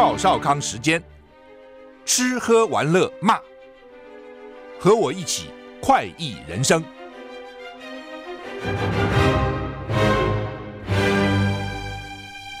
[0.00, 1.02] 赵少康时间，
[2.04, 3.36] 吃喝玩乐骂，
[4.78, 5.48] 和我一起
[5.82, 6.84] 快意人生。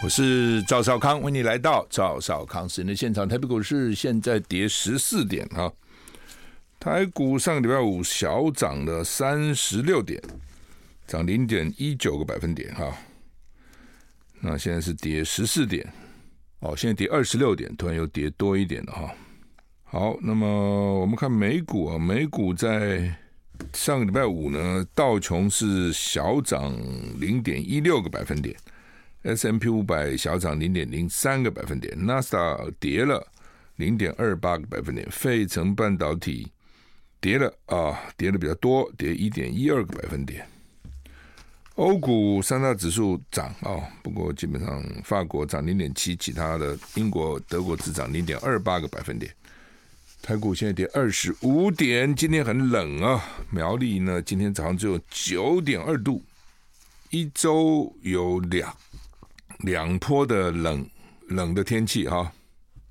[0.02, 3.28] 我是赵少康，欢迎你来到赵少康时间的现场。
[3.28, 5.72] 台北股市现在跌十四点哈，
[6.80, 10.20] 台股上个礼拜五小涨了三十六点，
[11.06, 12.92] 涨零点一九个百分点哈。
[14.40, 15.88] 那现在是跌十四点。
[16.60, 19.14] 哦，现在跌二十六点，突然又跌多一点了哈。
[19.84, 23.16] 好，那么我们看美股啊，美股在
[23.72, 26.76] 上个礼拜五呢，道琼是小涨
[27.18, 28.56] 零点一六个百分点
[29.22, 33.26] ，S&P 五百小涨零点零三个百分点，纳斯达克跌了
[33.76, 36.50] 零点二八个百分点，费城半导体
[37.20, 40.46] 跌了啊，跌的比较多，跌一点一二个百分点。
[41.78, 49.32] 欧股三大指数涨啊、哦，不过基本上法国涨零点七，其他的英国、德国只涨零点二八个百分点。
[50.20, 53.24] 台股现在跌二十五点，今天很冷啊。
[53.50, 56.20] 苗栗呢，今天早上只有九点二度，
[57.10, 58.76] 一周有两
[59.60, 60.84] 两波的冷
[61.28, 62.32] 冷的天气哈、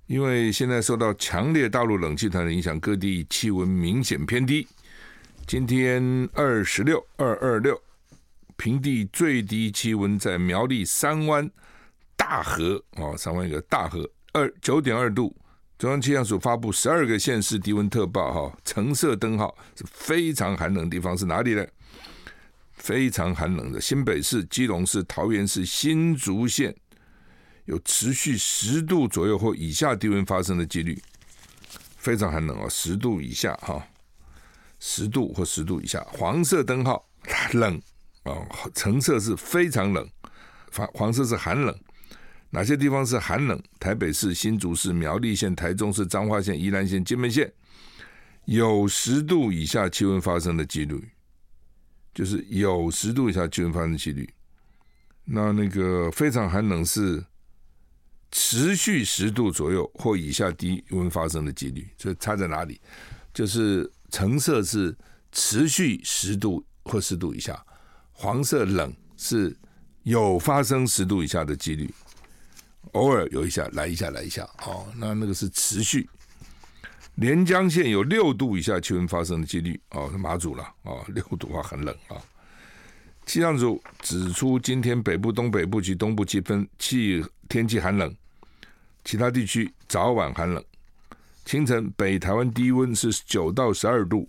[0.06, 4.66] 因为现在受到强烈大陆冷气团的影响，各地气温明显偏低。
[5.46, 7.78] 今天二十六二二六。
[8.58, 11.50] 平地最低气温在苗栗三湾
[12.16, 15.36] 大河哦，三湾一个大河二九点二度。
[15.78, 21.64] 中央气象署发布十二个县市低温特报哈，橙色灯号是非常寒冷的地方是哪里呢？
[22.74, 26.76] 非常寒冷的新北市、基隆市、桃园市、新竹县
[27.66, 31.00] 有持续十度左右或以下低温发生的几率，
[31.98, 33.86] 非常寒冷哦，十度以下哈，
[34.80, 36.04] 十度或十度以下。
[36.12, 37.08] 黄色灯号
[37.54, 37.80] 冷。
[38.28, 38.46] 哦，
[38.76, 40.08] 橙色是非常冷，
[40.74, 41.74] 黄黄色是寒冷。
[42.50, 43.62] 哪些地方是寒冷？
[43.80, 47.52] 台北市、新竹市、苗栗县、台中市、彰化县、宜兰县、金门县
[48.46, 51.10] 有十度以下气温发生的几率，
[52.14, 54.30] 就是有十度以下气温发生的几率。
[55.26, 57.24] 那那个非常寒冷是
[58.32, 62.80] 持续十度左右或以下低温发生的几率，这差在哪里？
[63.34, 64.98] 就是橙色是
[65.34, 67.62] 持续十度或十度以下。
[68.20, 69.56] 黄色冷是
[70.02, 71.94] 有发生十度以下的几率，
[72.94, 76.10] 偶尔有一下来一下来一下哦，那那个是持续。
[77.14, 82.18] 连江县有六度以下气温发生的几率哦，是马祖了哦，六度啊很冷啊。
[83.28, 88.12] 气象组指出，今天北部、东北部及东部气分气天气寒冷，
[89.06, 90.64] 其他地区早晚寒冷。
[91.46, 94.28] 清晨北台湾低温是九到十二度。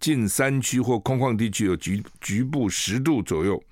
[0.00, 3.62] 近山区或空旷地区有局局部十度左右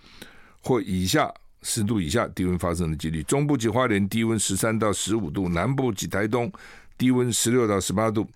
[0.63, 1.33] 或以下
[1.63, 3.23] 十度以下低温发生的几率。
[3.23, 6.51] 中部及花莲低温十三到十五度，南部及台东
[6.99, 8.27] 低温十六到十八度。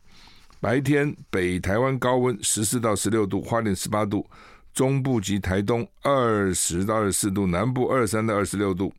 [0.60, 4.28] 白天北台湾高温十四到十六度，花莲十八度，
[4.74, 8.92] 中部及台东二十到二十四度，南部二十三到二十六度。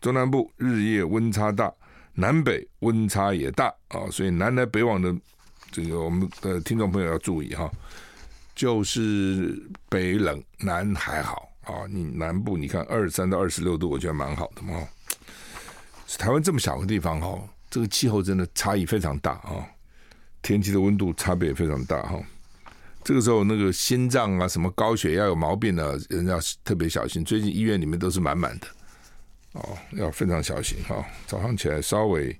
[0.00, 1.72] 中南部日夜温差大，
[2.14, 5.14] 南北温差也大啊，所以南来北往的
[5.70, 7.70] 这个我们的听众朋友要注意哈。
[8.56, 11.86] 就是北冷，南还好啊。
[11.88, 14.88] 你南部你看二十三到二十六度，我觉得蛮好的嘛。
[16.18, 19.68] 台湾这么小的地方哈，这个气候真的差异非常大啊，
[20.40, 22.18] 天气的温度差别也非常大哈。
[23.04, 27.24] 这个时候那个心脏啊，什么高血压有毛病的人要特别小心。
[27.24, 28.66] 最近医院里面都是满满的
[29.52, 31.04] 哦，要非常小心哈。
[31.26, 32.36] 早上起来稍微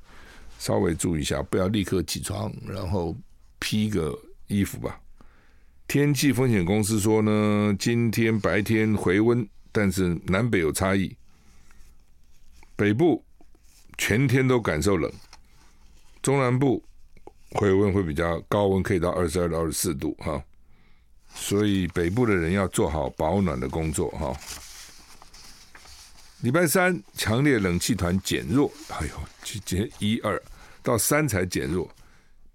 [0.59, 3.15] 稍微注意一下，不要立刻起床，然后
[3.59, 4.99] 披个衣服吧。
[5.89, 11.17] 天气风险公司说呢，今天白天回温，但是南北有差异。
[12.75, 13.25] 北部
[13.97, 15.11] 全天都感受冷，
[16.21, 16.83] 中南部
[17.53, 20.43] 回温会比较高温，可以到二十二到二十四度哈。
[21.35, 24.37] 所以北部的人要做好保暖的工作哈。
[26.41, 29.13] 礼拜三强烈冷气团减弱，哎呦，
[29.45, 30.43] 今天一二
[30.83, 31.89] 到三才减弱。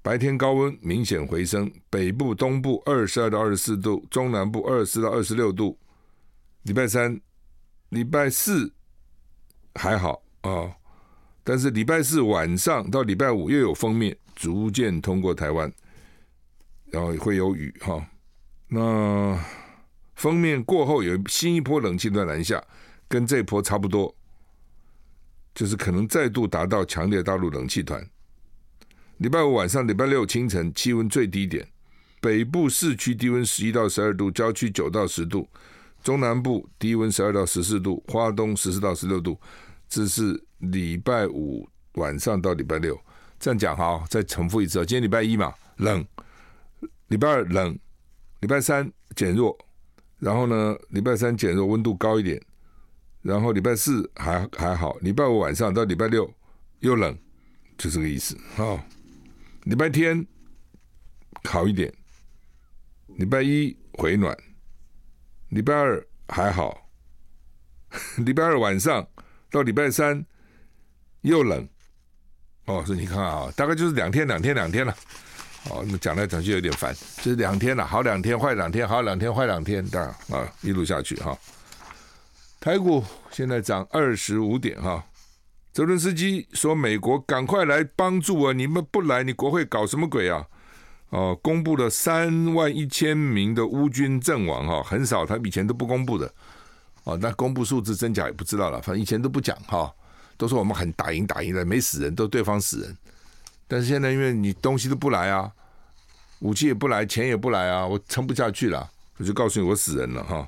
[0.03, 5.77] 白天高温明显回升，北部、东部二十二到二十四度，中南部二十四到二十六度。
[6.63, 7.19] 礼拜三、
[7.89, 8.73] 礼拜四
[9.75, 10.75] 还好啊、
[11.43, 15.71] 但是礼拜四晚上到礼拜五又有封面逐渐通过台湾，
[16.85, 18.03] 然后会有雨哈、
[18.67, 19.39] 那
[20.15, 22.63] 封面过后有新一波冷气团南下，
[23.07, 24.15] 跟这波差不多，
[25.53, 28.07] 就是可能再度达到强烈大陆冷气团。
[29.21, 31.67] 礼拜五晚上、礼拜六清晨气温最低点，
[32.19, 35.47] 北部市区低温十一到十二度，郊区九到十度，
[36.03, 39.39] 中南部低温十二到十四度，花东十四到十六度。
[39.87, 42.99] 这是礼拜五晚上到礼拜六，
[43.39, 44.79] 这样讲哈，再重复一次。
[44.87, 46.03] 今天礼拜一嘛，冷；
[47.09, 47.77] 礼拜二冷；
[48.39, 49.55] 礼拜三减弱，
[50.17, 52.41] 然后呢，礼拜三减弱，温度高一点，
[53.21, 56.27] 然后礼拜四还还好，礼拜五晚上到礼拜六
[56.79, 57.15] 又冷，
[57.77, 58.83] 就这个意思哈。
[59.63, 60.25] 礼拜天
[61.43, 61.93] 好一点，
[63.07, 64.35] 礼拜一回暖，
[65.49, 66.89] 礼拜二还好，
[68.17, 69.07] 礼拜二晚上
[69.51, 70.25] 到礼拜三
[71.21, 71.69] 又冷，
[72.65, 74.91] 哦，所以你看啊，大概就是两天两天两天了，
[75.69, 81.37] 哦，那么讲来讲去有点烦，就是两天了，好两天坏两天，好两天坏两天，这样啊，一路下去哈。
[82.59, 85.05] 台股现在涨二十五点哈。
[85.73, 88.51] 泽伦斯基说：“美国赶快来帮助啊！
[88.51, 90.45] 你们不来，你国会搞什么鬼啊？”
[91.11, 96.33] 哦，公布了三万一千名的乌军阵亡哈，很少，他以前都不公布的。
[97.03, 99.93] 哦，那公布数字真假也不知道了，反正以前都不讲哈，
[100.37, 102.97] 都说我们很打赢打赢的，没死人，都对方死人。
[103.67, 105.51] 但是现在因为你东西都不来啊，
[106.39, 110.47] 武器也不来，钱也不来啊，我撑不下去了，我就告诉你我死人了哈。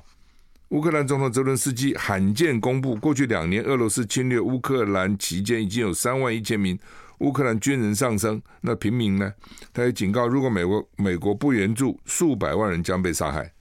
[0.74, 6.76] 乌克兰总统泽伦斯基罕见公布，过去两年俄罗斯侵略乌克兰期间，已经有三万一千名
[7.18, 8.42] 乌克兰军人丧生。
[8.60, 9.32] 那平民呢？
[9.72, 13.52] 他也警告，如果美国美国不援助，数百万人将被杀害。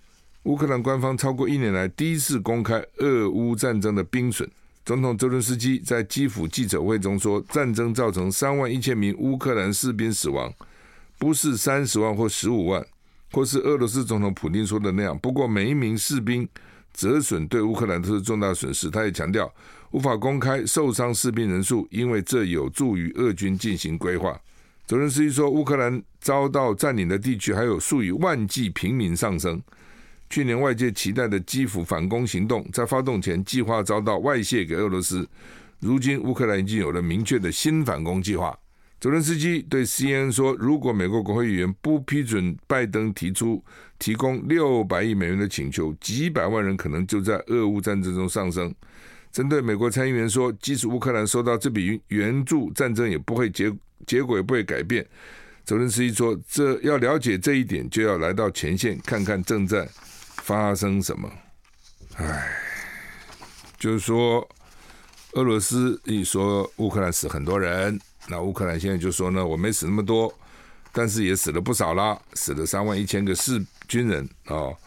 [0.46, 4.50] 乌克兰官方超过一年来第一次公开俄乌战争的兵损。
[4.84, 10.52] 总统泽伦斯基在基辅记者会中说，战争造成三万一千名乌克兰士兵死亡，
[11.20, 12.84] 不是三十万或十五万，
[13.32, 15.16] 或是俄罗斯总统普丁说的那样。
[15.20, 16.50] 不过每一名士兵。
[16.94, 18.90] 折损对乌克兰都是重大损失。
[18.90, 19.52] 他也强调，
[19.92, 24.40] 无法公开受伤士兵人数，因为这有助于俄军进行规划。
[24.86, 29.62] 泽伦斯基说，乌克兰遭到占领的地区还有数以万计平民丧生。
[30.30, 35.28] 去年外界期待的基辅反攻行动，在发动前计划遭到外泄给俄罗斯。
[35.80, 38.58] 如今乌克兰已经有了明确的新反攻计划。
[39.00, 43.64] 泽伦斯基对 CNN 说：“如果美国国会议员不批准拜登提出
[44.04, 48.76] 提供六百亿美元的请求，几百万人可能就在俄乌战争中丧生。”
[49.32, 53.74] 针对美国参议员说：“即使乌克兰收到这笔援助，战争也不会结
[54.06, 55.08] 结果也不会改变。”
[55.64, 59.88] 泽伦斯基说：“这要了解这一点，就要来到前线看看正在
[60.42, 61.32] 发生什么。”
[62.20, 62.58] 唉，
[63.80, 64.46] 就是说，
[65.32, 67.98] 俄罗斯一说乌克兰死很多人。
[68.28, 70.34] 那乌克兰现在就说呢，我没死那么多，
[70.96, 74.78] 但是也死了不少啦，死了三万一千个士军人啊、哦。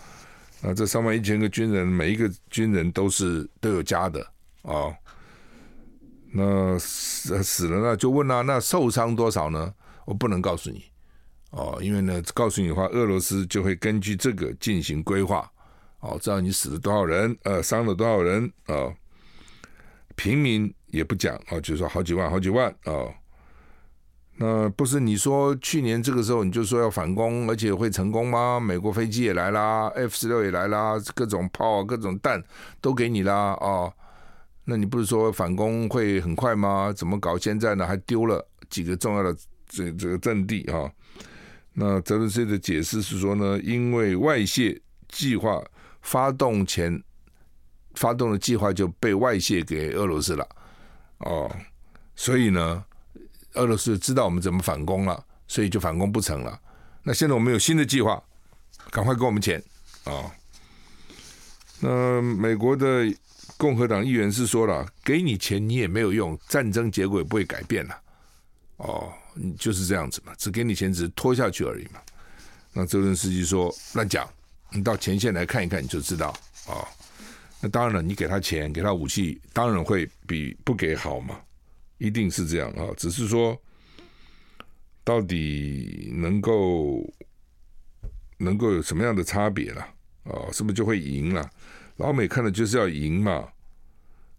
[0.63, 4.21] 那这三万一千个军人，每一个军人都是都有家的
[4.63, 4.97] 啊、哦。
[6.33, 9.75] 那死死了呢，就问啊，那受伤多少呢？
[10.05, 10.85] 我不能告诉你
[11.51, 15.51] 哦，因为呢，告诉你的话，俄罗斯就会根据这个进行规划
[15.99, 18.95] 哦，知道你死了多少人，呃，伤了多少人啊、哦。
[20.15, 22.93] 平民也不讲啊、哦，就说好几万，好几万啊。
[22.93, 23.15] 哦
[24.39, 28.61] 那不是你说去年这个时候你就说要反攻，而且会成功吗？
[28.61, 32.43] 美国飞机也来啦，F 十六也来啦，各种炮、各种弹
[32.83, 33.91] 都给你啦哦，
[34.67, 36.93] 那你不是说反攻会很快吗？
[36.95, 37.39] 怎么搞？
[37.39, 39.35] 现在呢还丢了几个重要的
[39.67, 40.85] 这这个阵地啊？
[41.73, 44.79] 那泽伦斯基的解释是说呢，因为外泄
[45.09, 45.65] 计划
[46.03, 47.03] 发动前
[47.95, 50.47] 发动的计划就被外泄给俄罗斯了
[51.21, 51.51] 哦，
[52.15, 52.85] 所以呢。
[53.57, 56.59] 俄罗斯知道我们怎么反攻了，所以就反攻不成了。
[57.03, 58.23] 那现在我们有新的计划，
[58.91, 59.63] 赶快给我们钱
[60.05, 60.31] 啊、哦！
[61.81, 63.13] 那美国的
[63.57, 68.01] 共和党议员是说了，给你钱你也没有用，战争结果也不会改变了。
[68.79, 72.01] 哦，你就是这样子嘛，只给你钱，只是拖下去而已嘛。
[72.73, 74.29] 那泽伦斯基说乱讲，
[74.71, 76.29] 你到前线来看一看你就知道
[76.67, 76.89] 啊、哦。
[77.61, 81.41] 那当然了，你给他钱，给他武器，当然会比不给好嘛。
[81.99, 83.57] 一定是这样啊，只是说，
[85.03, 87.03] 到底能够
[88.39, 89.89] 能够有什么样的差别了？
[90.25, 91.51] 哦，是不是就会赢了？
[91.97, 93.49] 老美看的就是要赢嘛。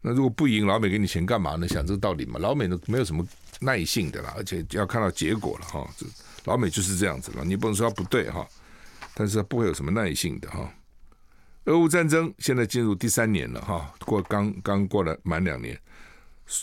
[0.02, 1.68] 那如果不赢，老美给你钱干嘛呢？
[1.68, 2.40] 想这个道理嘛。
[2.40, 3.26] 老美都没有什么
[3.60, 5.90] 耐性的啦，而且要看到结果了哈。
[6.46, 8.48] 老美就是这样子了，你不能说他不对哈，
[9.16, 10.72] 但是他不会有什么耐性的哈。
[11.66, 15.78] 俄乌战争现在进入第三年了哈，过刚刚过了满两年，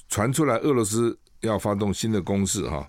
[0.09, 2.87] 传出来俄罗斯要发动新的攻势哈。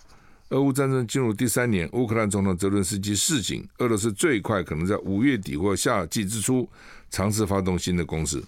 [0.50, 6.70] 俄乌战争进入第三年，乌克兰总统泽伦斯基示警，俄罗斯最快可能在五月底或夏季之初
[7.10, 8.42] 尝试发动新的攻势。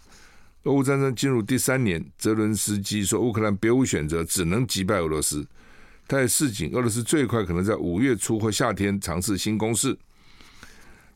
[0.63, 5.45] 俄乌战争进入第三年，泽伦斯基说乌克兰别无选择，只能击败俄罗斯。
[6.07, 9.97] 他也示警，俄罗斯最快可能在五月初或夏天尝试新攻势。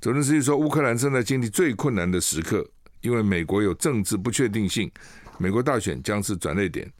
[0.01, 2.67] 泽伦斯基说，乌克兰正在经历最困难的时刻，
[3.01, 4.91] 因为美国有政治不确定性，
[5.37, 6.91] 美国大选将是转捩点。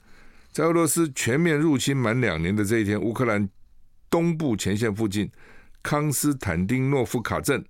[0.51, 3.48] 在俄罗斯全面入侵满两年的这一天，乌克兰
[4.10, 5.31] 东部前线附近
[5.81, 7.63] 康斯坦丁诺夫卡镇。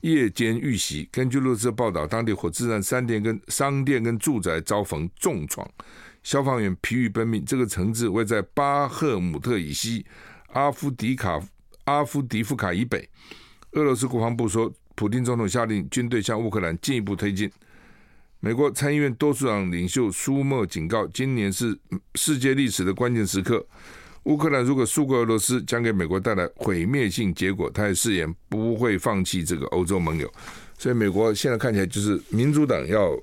[0.00, 5.64] 夜间遇袭，根据路透社报道，当地火车站、商店跟商店跟住宅遭逢重创，
[6.24, 7.44] 消防员疲于奔命。
[7.44, 10.04] 这个城市位在巴赫姆特以西，
[10.54, 11.40] 阿夫迪卡
[11.84, 13.08] 阿夫迪夫卡以北。
[13.72, 17.48] 俄罗斯国防部说，普京总统下令军队向乌克兰进一步推进。
[18.44, 21.78] 美国参议院多数党领袖舒默警告，今年是
[22.16, 23.64] 世界历史的关键时刻。
[24.24, 27.70] 乌克兰如果输过俄罗斯，将给美国带来毁灭性结果。
[27.70, 30.28] 他也誓言不会放弃这个欧洲盟友。
[30.76, 33.16] 所以，美国现在看起来就是民主党要，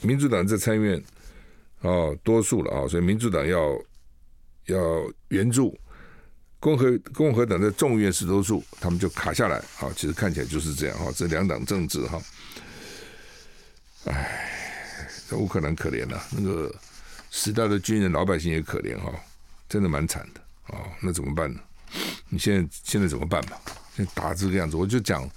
[0.00, 1.04] 民主党在参议院
[1.82, 3.78] 哦多数了啊，所以民主党要
[4.68, 5.78] 要援助，
[6.58, 9.62] 共和共和党在众议院是多数，他们就卡下来。
[9.76, 12.18] 好，其实看起来就是这样哈，这两党政治哈。
[14.04, 14.50] 哎，
[15.28, 16.74] 这乌克兰可怜了，那个
[17.30, 19.12] 时代的军人，老百姓也可怜哈。
[19.66, 21.58] 真的蛮惨的哦，那怎么办呢？
[22.28, 23.58] 你现在现在怎么办吧？
[23.96, 25.28] 现在打这个样子，我就讲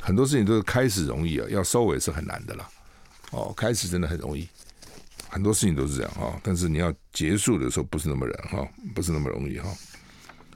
[0.00, 2.68] 很多事情都是开始容易啊，要收尾是很难的啦。
[3.30, 4.48] 哦，开始真的很容易，
[5.30, 6.38] 很多事情都是这样哈。
[6.42, 9.68] 但是你要结束的时候不是那么难哈，不是那么容易哈。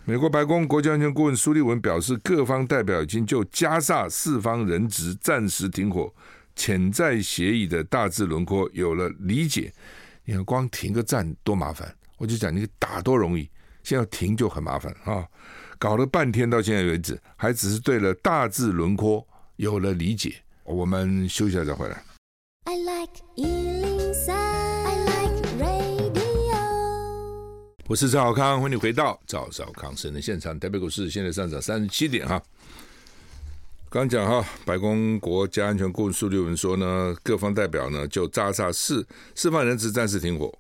[0.04, 6.12] 美国白宫国家安全顾问苏利文表示，各方代表已经就加萨四方人质暂时停火
[6.54, 9.72] 潜在协议的大致轮廓有了理解。
[10.24, 11.94] 你看，光停个站多麻烦。
[12.18, 13.42] 我就讲，你打多容易，
[13.82, 15.26] 现在要停就很麻烦啊！
[15.78, 20.36] 搞了半天，到现在为止，还只是对了大致轮廓有了理解。
[20.62, 22.04] 我们休息一下再回来。
[22.64, 26.22] I like 103, I like radio。
[27.88, 30.56] 我是赵少康，欢迎你回到赵少康生的现场。
[30.60, 32.40] 台北股市现在上涨三十七点哈。
[33.92, 40.50] 刚讲哈，白宫国家安全顾问苏利文说呢，各方代表呢就扎萨释释放人质暂时停火。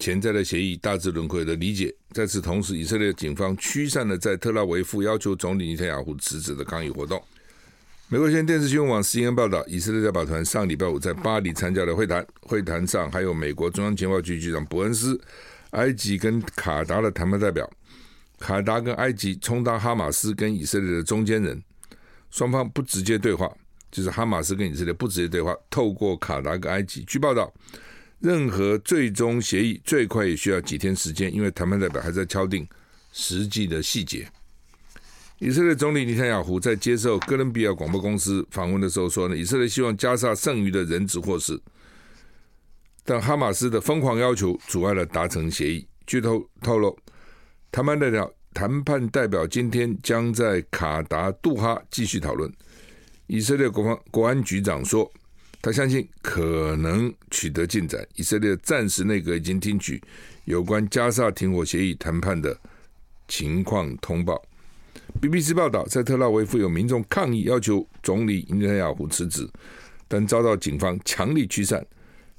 [0.00, 1.94] 潜在的协议大致轮廓的理解。
[2.10, 7.22] 在此同时，以色列警方驱散了在特拉维夫要求总理尼坦雅胡辞职的抗议活动。
[8.08, 15.16] 美国现电视新闻网 CNN 报道，以色列代表团上礼拜五在巴黎参加了会谈，会谈上还有美国中央情报局局长伯恩斯、
[15.70, 17.70] 埃及跟卡达的谈判代表。
[18.40, 21.62] 卡达跟埃及充当哈马斯跟以色列的中间人，
[22.30, 23.50] 双方不直接对话，
[23.90, 27.04] 就是哈马斯跟以色列不直接对话，透过卡达跟埃及。
[27.04, 27.52] 据报道。
[28.18, 32.66] 任何最终协议最快也需要几天时间，因为谈判代表还在敲定
[33.12, 34.26] 实际的细节。
[35.38, 41.60] 以色列总理尼坦雅胡在接受哥伦比亚广播公司访问的时候说呢，以色列希望加萨剩余的人质获释，
[43.04, 45.86] 但哈马斯的疯狂要求阻碍了达成协议。
[46.06, 46.98] 据透透露，
[47.70, 52.50] 谈判代表谈判代表今天将在卡达杜哈继续讨论。
[53.26, 55.12] 以色列国防国安局长说。
[55.62, 58.06] 他相信可能取得进展。
[58.14, 60.00] 以色列暂时内阁已经听取
[60.44, 62.56] 有关加萨停火协议谈判的
[63.26, 64.40] 情况通报。
[65.20, 69.48] BBC 报道，在特拉维夫有民众抗议，要求总理内塔尼亚胡辞职，
[70.06, 71.84] 但遭到警方强力驱散。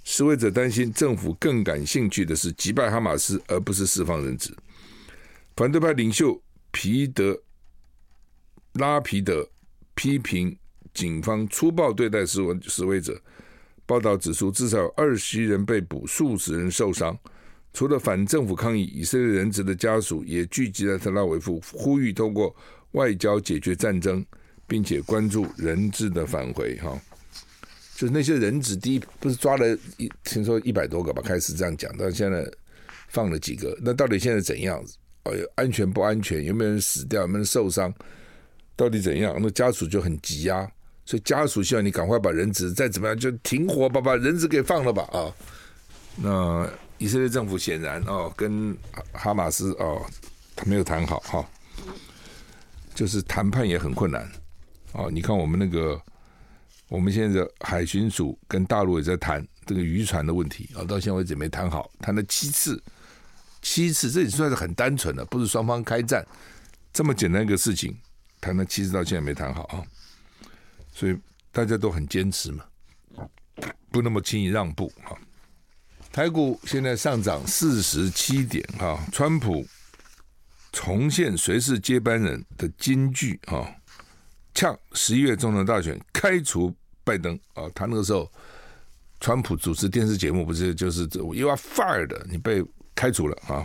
[0.05, 4.55] 示威者担心政府更感兴趣的是击败哈马斯，而不是释放人质。
[5.57, 6.39] 反对派领袖
[6.71, 7.35] 皮德
[8.73, 9.49] 拉皮德
[9.95, 10.55] 批评。
[10.93, 13.21] 警方粗暴对待示威示威者。
[13.85, 17.15] 报道指出，至少有二十一人被捕，数十人受伤。
[17.71, 22.55] 除了反政府抗议，以色列人质的家属也聚集在特拉维夫，呼吁通过
[22.93, 24.25] 外交解决战争，
[24.65, 26.75] 并且关注人质的返回。
[26.77, 26.99] 哈，
[27.95, 31.21] 就是那些人质，第一不是抓了一，听说一百多个吧？
[31.21, 32.43] 开始这样讲，到现在
[33.09, 33.77] 放了几个？
[33.83, 34.83] 那到底现在怎样？
[35.27, 36.43] 哦，安全不安全？
[36.43, 37.22] 有没有人死掉？
[37.22, 37.93] 有没有人受伤？
[38.75, 39.38] 到底怎样？
[39.39, 40.69] 那家属就很急呀。
[41.05, 45.31] 所以家属希望你赶快把人质再怎么样就停火吧，把人质给放了吧啊！
[46.17, 48.77] 那以色列政府显然哦跟
[49.13, 50.05] 哈马斯哦
[50.53, 51.50] 他没有谈好哈，
[52.93, 54.29] 就是谈判也很困难
[54.91, 55.10] 哦。
[55.10, 55.98] 你看我们那个
[56.89, 62.84] 我们现在的海巡署跟大陆也在谈这个渔船的问题啊，到现在为止没谈好，谈了七次，
[63.61, 66.25] 七次这也算是很单纯的，不是双方开战
[66.93, 67.97] 这么简单一个事情，
[68.39, 69.83] 谈了七次到现在没谈好啊，
[70.93, 71.17] 所以
[71.51, 72.65] 大家都很坚持嘛，
[73.91, 75.11] 不那么轻易让步啊。
[76.11, 79.65] 台股现在上涨四十七点哈，川普
[80.71, 83.69] 重现谁是接班人的金句啊，
[84.53, 86.73] 呛十一月总统大选开除
[87.03, 88.31] 拜登啊，他那个时候。
[89.19, 91.01] 川普主持电视节目不是就是
[91.33, 92.63] “You are fired”，你被
[92.98, 93.63] 开除了啊！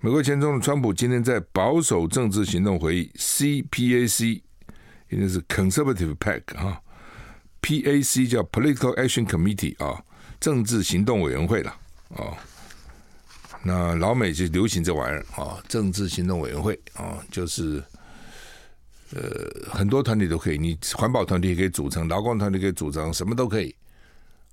[0.00, 4.42] 美国前总统川普今天在保守政治行动会议 （CPAC），
[5.08, 6.80] 也就是 Conservative PAC 啊
[7.62, 10.02] ，PAC 叫 Political Action Committee 啊，
[10.40, 11.70] 政治行动委员会了
[12.16, 12.34] 啊。
[13.62, 17.80] 那老美就流行这玩意儿啊，政治行动委员会啊，就是
[19.12, 23.72] 呃很多团体都可以，你环保团体也可以组成，劳工团体可以组成，什么都可以。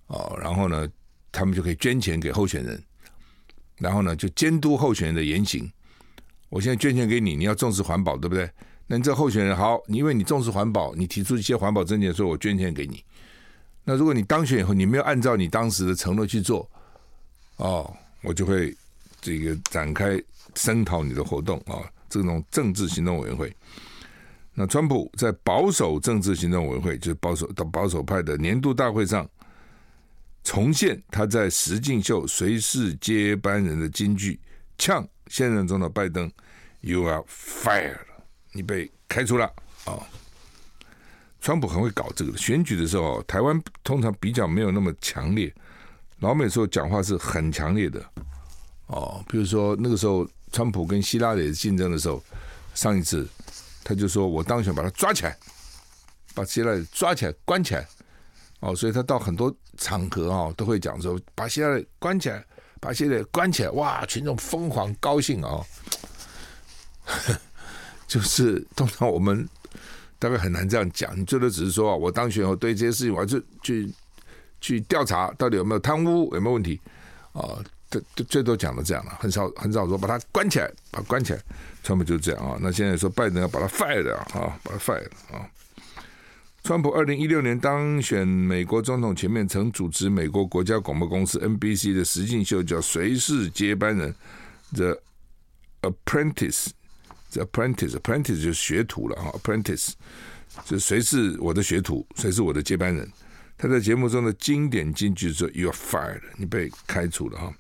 [0.06, 0.88] 哦，然后呢，
[1.32, 2.84] 他们就可以捐钱给候选人，
[3.78, 5.72] 然后呢，就监督候选人的言行。
[6.50, 8.50] 我现在捐钱给你，你要重视环保，对不对？
[8.88, 13.04] 那你这候选人好，因为你重视环保，你提出一些环保政见，所以我捐钱给你。
[13.84, 16.70] 那如果你当选以后，你没有按照你当时的承诺去做，
[17.58, 17.94] 哦，
[18.24, 18.74] 我就会
[19.20, 20.18] 这个展开
[20.56, 23.54] 声讨你的活动啊，这种政治行动委员会。
[24.54, 29.30] 那川普在保守政治行动委员会，就是保守到保守派的年度大会上。
[30.48, 34.40] 重现他在实境秀《谁是接班人》的金句，
[34.78, 36.32] 呛现任总统拜登
[36.80, 37.98] ：“You are fired，
[38.54, 39.44] 你被开除了。”
[39.84, 40.00] 啊，
[41.42, 42.38] 川普很会搞这个。
[42.38, 45.54] 选举的时候，台湾通常比较没有那么强烈，
[46.20, 48.02] 老美说讲话是很强烈的。
[48.86, 52.24] 哦，比如说那个时候，川普跟希拉里竞争的时候，
[52.74, 53.28] 上一次
[53.84, 55.38] 他就说：“我当选，把他抓起来，
[56.34, 57.86] 把希拉里抓起来，关起来。”
[58.60, 62.44] 哦，所以他到很多场合啊，都会讲说，把希拉里关起来，
[62.80, 65.64] 把希拉里关起来，哇，群众疯狂高兴啊！
[68.08, 69.48] 就是通常我们
[70.18, 73.94] 大概很难这样讲，你最多只是说，我当选后对这些事情，我要去去
[74.60, 76.80] 去调查到底有没有贪污，有没有问题
[77.34, 77.64] 啊？
[77.90, 81.40] 最最多讲到这样了，很少很少说把他关起来，把他关起来，
[81.84, 82.58] 川普就是这样啊。
[82.60, 85.48] 那现在说拜登要把他 fire 掉啊，把他 fire 啊。
[86.68, 94.14] 川普二零一六年当选美国总统前面，曾主持美国国家广播公司 NBC 的实境秀，叫《谁是接班人》
[94.76, 95.02] The
[95.84, 96.72] Apprentice。
[97.32, 99.94] The Apprentice，Apprentice 就是学徒了哈，Apprentice
[100.66, 103.10] 就谁是我的学徒，谁是我的接班人。
[103.58, 107.54] 他在节目中的经典金句说：“You are fired，你被开除了哈。”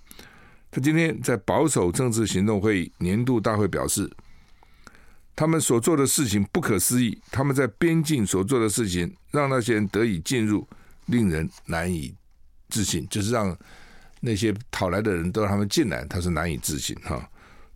[0.69, 4.11] 他今天在保守政治行动会议年度大会表示。
[5.37, 10.67] 他们所做的事情不可思议，他们在边境所做的事情让那些人得以进入，
[11.05, 12.11] 令人难以
[12.69, 13.07] 置信。
[13.07, 13.55] 就是让
[14.19, 17.29] 那些讨来的人都让他们进来，他是难以置信哈。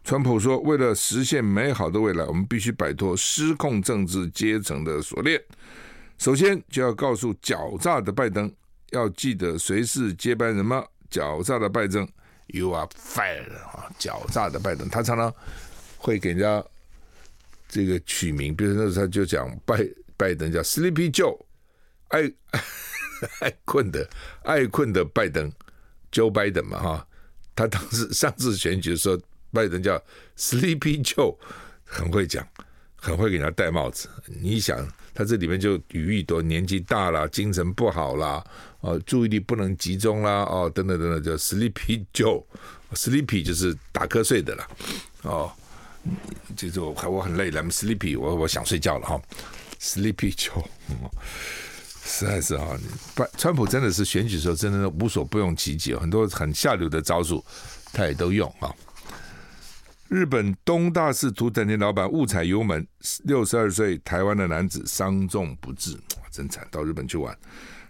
[0.04, 5.40] 川普说：“为了实现美好的未来，我们必须摆脱失控政治阶层的锁链。
[6.18, 8.52] 首先，就要告诉狡诈的拜登，
[8.90, 10.84] 要记得谁是接班人吗？
[11.12, 12.08] 狡诈的拜登
[12.48, 13.86] ，You are fired 啊！
[14.00, 15.32] 狡诈的拜登，他常常
[15.98, 16.66] 会给人家。”
[17.72, 21.40] 这个取名，比如那时候他就讲拜拜登叫 Sleepy Joe，
[22.10, 22.30] 爱
[23.40, 24.08] 爱困的
[24.44, 25.50] 爱困的拜登
[26.12, 27.08] ，Joe Biden 嘛哈，
[27.56, 29.18] 他当时 上次选举的时候，
[29.54, 29.98] 拜登叫
[30.38, 31.38] Sleepy Joe，
[31.86, 32.46] 很会讲，
[32.98, 34.10] 很会给人家戴帽子。
[34.26, 38.44] 你想，他这里面就语义多，年纪大了，精神不好啦，
[38.82, 44.68] 哦，注意力不能集中啦，哦，等等等等，叫 Sleepy Joe，Sleepy 就是打瞌睡的了，
[45.24, 45.50] 哦。
[46.56, 49.22] 就是我我很累了 sleepy，我我想睡觉了哈
[49.80, 50.66] ，sleepy Joe，
[52.04, 52.78] 实在是哈，
[53.16, 57.44] 拜川普真的是选举的时候真的无所不用其极，很多很下流的招数
[57.94, 58.74] 他也都用啊。
[60.10, 62.86] 日本东大寺土产店老板误踩油门，
[63.24, 65.98] 六十二岁台湾的男子伤重不治，
[66.30, 67.38] 真惨，到日本去玩。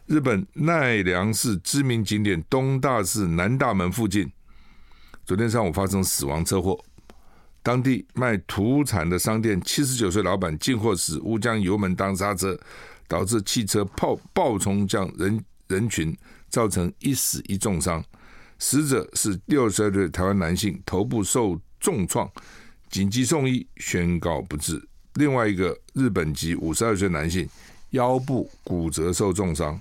[0.05, 4.31] 日本奈良市知名景点东大寺南大门附近，
[5.25, 6.77] 昨天上午发生死亡车祸。
[7.63, 12.59] 当地卖土产的商店，七十九岁老板进货时误将油门当刹车，
[13.07, 16.15] 导致汽车爆爆冲向人人群，
[16.49, 18.03] 造成一死一重伤。
[18.57, 22.29] 死者是六十二岁台湾男性，头部受重创，
[22.89, 24.81] 紧急送医，宣告不治。
[25.15, 27.47] 另外一个日本籍五十二岁男性，
[27.91, 29.79] 腰部骨折受重伤。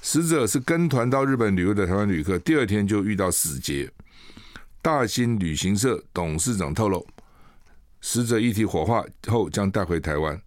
[0.00, 3.90] 死者是跟团到日本旅游的台湾旅客，第二天就遇到死劫。
[4.80, 7.06] 大新旅行社董事长透露，
[8.00, 10.40] 死者遗体火化后将带回台湾。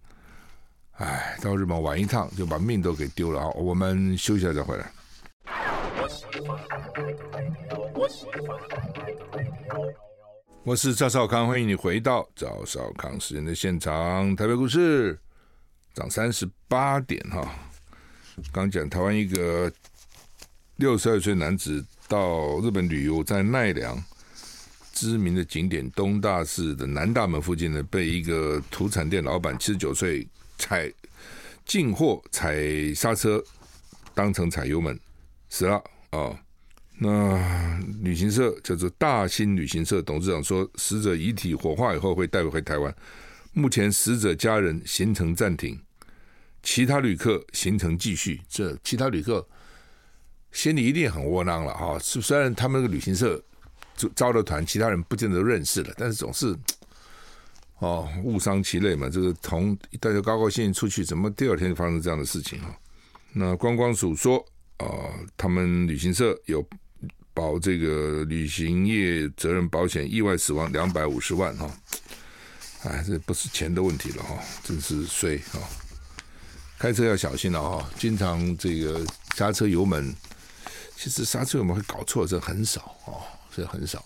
[0.94, 3.50] 哎，到日本玩一趟就把命都给丢了啊！
[3.56, 4.92] 我们休息一下再回来。
[10.64, 14.36] 我是赵少康，欢迎你回到赵少康时间的现场。
[14.36, 15.20] 台北股市
[15.94, 17.52] 涨三十八点哈。
[18.52, 19.72] 刚讲台湾一个
[20.78, 24.02] 六十二岁男子到日本旅游，在奈良
[24.92, 30.28] 知名的景点东大寺的南大门附近呢，被一个土产店老板七十九岁
[30.58, 30.92] 踩
[31.66, 32.56] 进货踩
[32.94, 33.44] 刹车，
[34.14, 35.00] 当成踩油门
[35.50, 36.20] 死了啊。
[36.20, 36.38] 哦
[37.04, 42.96] 那旅行社叫做大兴旅行社董事长说，死者遗体火化以后会带回台湾。
[43.54, 45.82] 目前死者家人行程暂停，
[46.62, 48.42] 其他旅客行程继续。
[48.48, 49.48] 这其他旅客
[50.52, 51.98] 心里一定很窝囊了哈。
[51.98, 53.44] 虽然他们那个旅行社
[54.10, 56.56] 招了团，其他人不见得认识了，但是总是
[57.80, 59.10] 哦，误伤其类嘛。
[59.10, 62.76] 这个同大家高高兴兴出去，怎么第二天发生这样的事情哈？
[63.34, 64.38] 那观光署说
[64.78, 64.86] 啊、
[65.38, 66.66] 他们旅行社有。
[67.34, 71.78] 保这个旅行业责任保险，意外死亡两百五十万哈，
[72.84, 75.60] 哎，这不是钱的问题了哈，真是衰哈。
[76.78, 79.00] 开车要小心了哈，经常这个
[79.34, 80.14] 刹车油门，
[80.98, 84.04] 其实刹车油门会搞错，这很少哦，所以很少。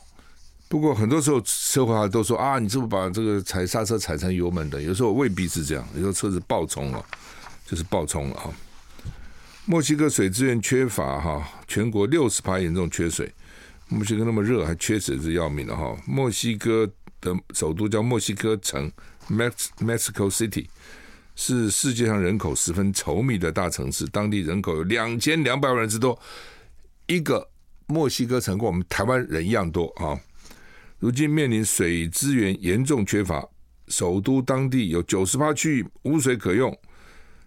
[0.67, 4.81] 不过很多时候车祸都说啊，你是不是把这个踩刹车踩成油门的？
[4.81, 7.05] 有时候未必是这样，有时候车子爆冲了，
[7.65, 8.51] 就是爆冲了哈。
[9.65, 13.31] 墨西哥水资源缺乏哈，全国六十趴严重缺水。
[13.87, 15.95] 墨西哥那么热，还缺水是要命的哈。
[16.07, 16.89] 墨西哥
[17.21, 18.91] 的首都叫墨西哥城
[19.29, 20.65] （Mexico City），
[21.35, 26.19] 是世界上人口十分稠密的大城市，当地人口有两千两百万人之多。
[27.05, 27.47] 一个
[27.87, 30.19] 墨西哥城跟我们台湾人一样多啊。
[30.99, 33.47] 如今面临水资源严重缺乏，
[33.87, 36.77] 首都当地有九十趴区域无水可用，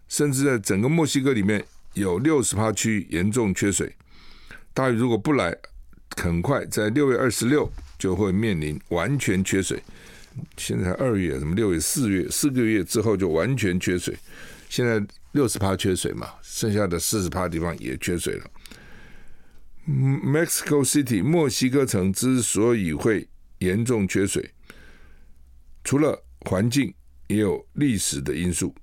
[0.09, 1.64] 甚至在整个墨西哥里面。
[1.94, 3.92] 有六十趴区域严重缺水，
[4.72, 5.57] 大雨如果不来，
[6.16, 9.83] 很快在六月二十六就会面临完全缺水。
[10.57, 14.16] 现在二月，什么六月、四月，四个月之后就完全缺水。
[14.68, 18.44] 现在六十趴缺水嘛，剩下的四十趴地方也缺水了。
[19.88, 23.27] Mexico City 墨西哥城之所以会
[23.61, 24.53] 严重缺水，
[25.83, 26.94] 除了环境，
[27.29, 28.74] 也有历史的因素。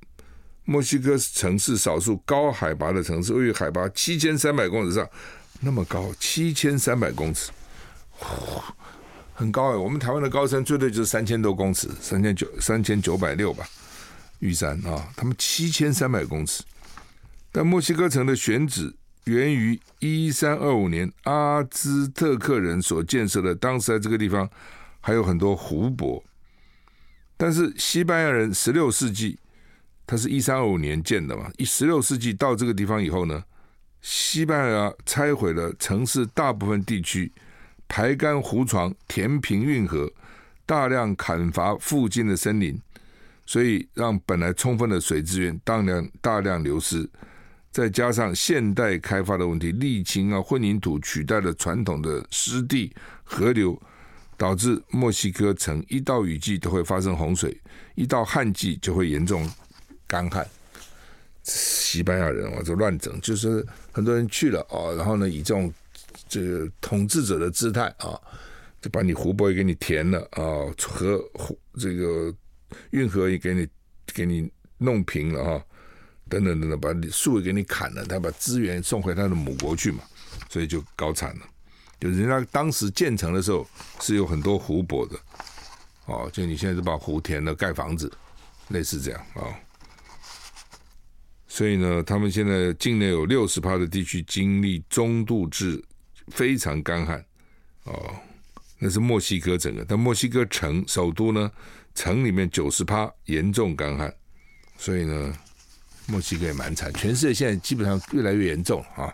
[0.63, 5.07] 墨西哥城市少数高海拔的城市，位于海拔七千三百公尺上，
[5.59, 7.51] 那么高，七千三百公尺，
[9.35, 9.75] 很高哎。
[9.75, 13.63] 我们台湾的高山最多就是三千多公尺，三千九三千九百六吧，
[14.39, 16.63] 玉山啊，他们七千三百公尺。
[17.51, 18.91] 但墨西哥城的选址
[19.25, 24.49] 源于一三二五年阿兹特克人所建设的，当时在这个地方
[25.01, 26.23] 还有很多湖泊，
[27.37, 29.37] 但是西班牙人十六世纪。
[30.07, 31.51] 它是一三二五年建的嘛？
[31.57, 33.43] 一十六世纪到这个地方以后呢，
[34.03, 37.31] 西班牙拆毁了城市大部分地区，
[37.87, 40.13] 排干湖床，填平运河，
[40.63, 42.79] 大量砍伐附近的森林，
[43.47, 47.09] 所以让本来充分的水资源大量大量流失。
[47.75, 53.77] 再加上现代开发的问题，沥青啊、混凝土取代了传统的湿地河流，
[54.37, 57.61] 导致墨西哥城一到雨季都会发生洪水，
[57.95, 59.45] 一到旱季就会严重。
[60.07, 60.47] 干旱，
[61.43, 65.73] 西班牙人啊，就乱整，就是很多人去了啊，然后呢，以这种
[66.29, 68.17] 这个统治者的姿态啊，
[68.81, 72.33] 就把你湖泊也给你填了啊，河湖这个
[72.91, 73.67] 运河也给你
[74.13, 75.61] 给你弄平了啊，
[76.29, 80.03] 等等等等，把树给你砍了，他把资源送回他的母国去嘛，
[80.49, 81.41] 所以就搞惨了。
[81.99, 83.65] 就人家当时建成的时候
[84.01, 85.17] 是有很多湖泊的，
[86.05, 88.11] 哦，就你现在就把湖填了盖房子，
[88.69, 89.47] 类似这样啊。
[91.47, 95.81] 所以呢，他们现在境内有六十趴的地区经历中度至
[96.27, 97.23] 非常干旱，
[97.85, 98.13] 哦，
[98.77, 101.49] 那是墨西哥整个，但墨西哥城首都呢，
[101.93, 104.13] 城里面九十趴严重干旱，
[104.77, 105.33] 所以呢，
[106.07, 106.93] 墨西哥也蛮惨。
[106.93, 109.13] 全世界现在基本上越来越严重啊，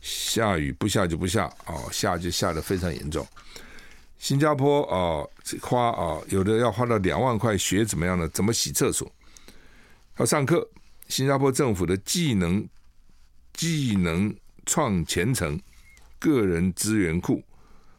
[0.00, 3.26] 下雨不下就不下，哦，下就下得非常严重。
[4.18, 5.28] 新加坡哦，
[5.60, 8.28] 花哦，有的要花到两万块学怎么样呢？
[8.28, 9.10] 怎么洗厕所？
[10.18, 10.68] 要上课。
[11.08, 12.66] 新加坡政府的技能
[13.52, 15.60] 技能创前程
[16.18, 17.42] 个人资源库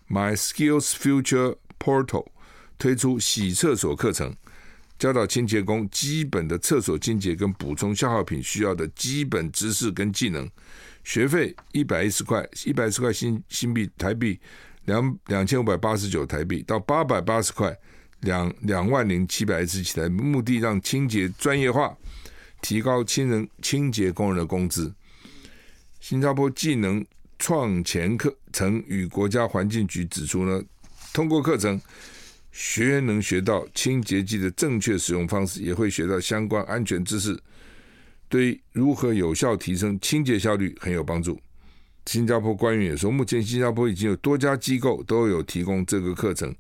[0.10, 2.26] My Skills Future Portal
[2.80, 4.36] 推出洗厕所课程，
[4.98, 10.50] 教导清洁工基本的厕所清洁跟补充消耗品需要的基本知识跟技能。
[11.04, 14.40] 学费一百一十块，一百一十块新新币台币
[14.86, 17.78] 两两千五百八十九台币到八百八十块
[18.22, 21.96] 两两万零七百一十七台，目的让清洁专业化。
[22.62, 24.96] 提高清人清洁工人的工资。
[26.00, 27.06] 新加坡技能
[27.38, 30.64] 创前课程与国家环境局指出呢，
[31.14, 31.78] 通过课程，
[32.54, 37.38] 学员能学到清洁剂的正确使用方式，也会学到相关安全知识，
[38.30, 41.40] 对如何有效提升清洁效率很有帮助。
[42.06, 46.54] 新加坡官员也说，目前新加坡已经有多家机构都有提供这个课程，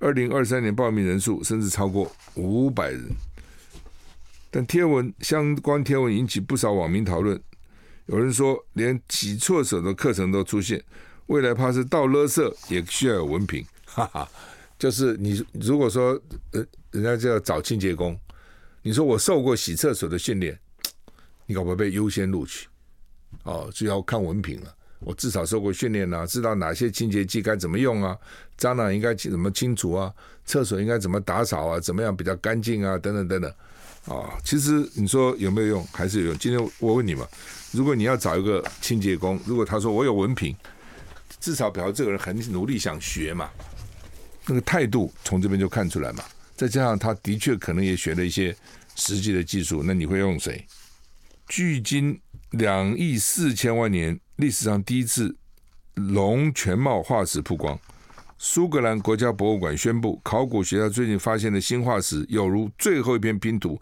[0.00, 3.08] 二零二三年报名人数甚至超过五百人。
[4.50, 7.40] 但贴文相关贴文引起不少网民讨论，
[8.06, 10.82] 有人说连洗错手的课程都出现，
[11.26, 14.28] 未来怕是倒垃圾也需要有文凭，哈哈。
[14.78, 16.20] 就是你如果说
[16.52, 18.18] 呃，人家就要找清洁工，
[18.82, 20.58] 你说我受过洗厕所的训练，
[21.46, 22.68] 你可不可以被优先录取？
[23.44, 24.74] 哦，就要看文凭了。
[24.98, 28.16] 我至少受过训练啊，知道哪些清洁剂该怎么用啊，
[28.58, 30.12] 蟑螂应该怎么清除啊，
[30.44, 33.52] 厕所应该怎么打扫啊，怎么样比较干净啊，等等等等。
[34.06, 36.38] 啊、其实你说有没有用，还是有用。
[36.38, 37.26] 今天我问你嘛，
[37.72, 40.54] 如果你要找一个清洁工，如果他说我有文凭，
[41.40, 43.50] 至少表示这个人很努力想学嘛，
[44.46, 46.24] 那个态度从这边就看出来嘛。
[46.56, 48.56] 再加上他的确可能也学了一些
[48.94, 50.64] 实际的技术，那你会用谁？
[51.48, 52.18] 距今
[52.52, 55.36] 两亿四千万年，历史上第一次
[55.94, 57.78] 龙全貌化石曝光。
[58.38, 63.80] 苏格兰国家博物馆宣布，考古学家最近发现的新化石，有如最后一片拼图，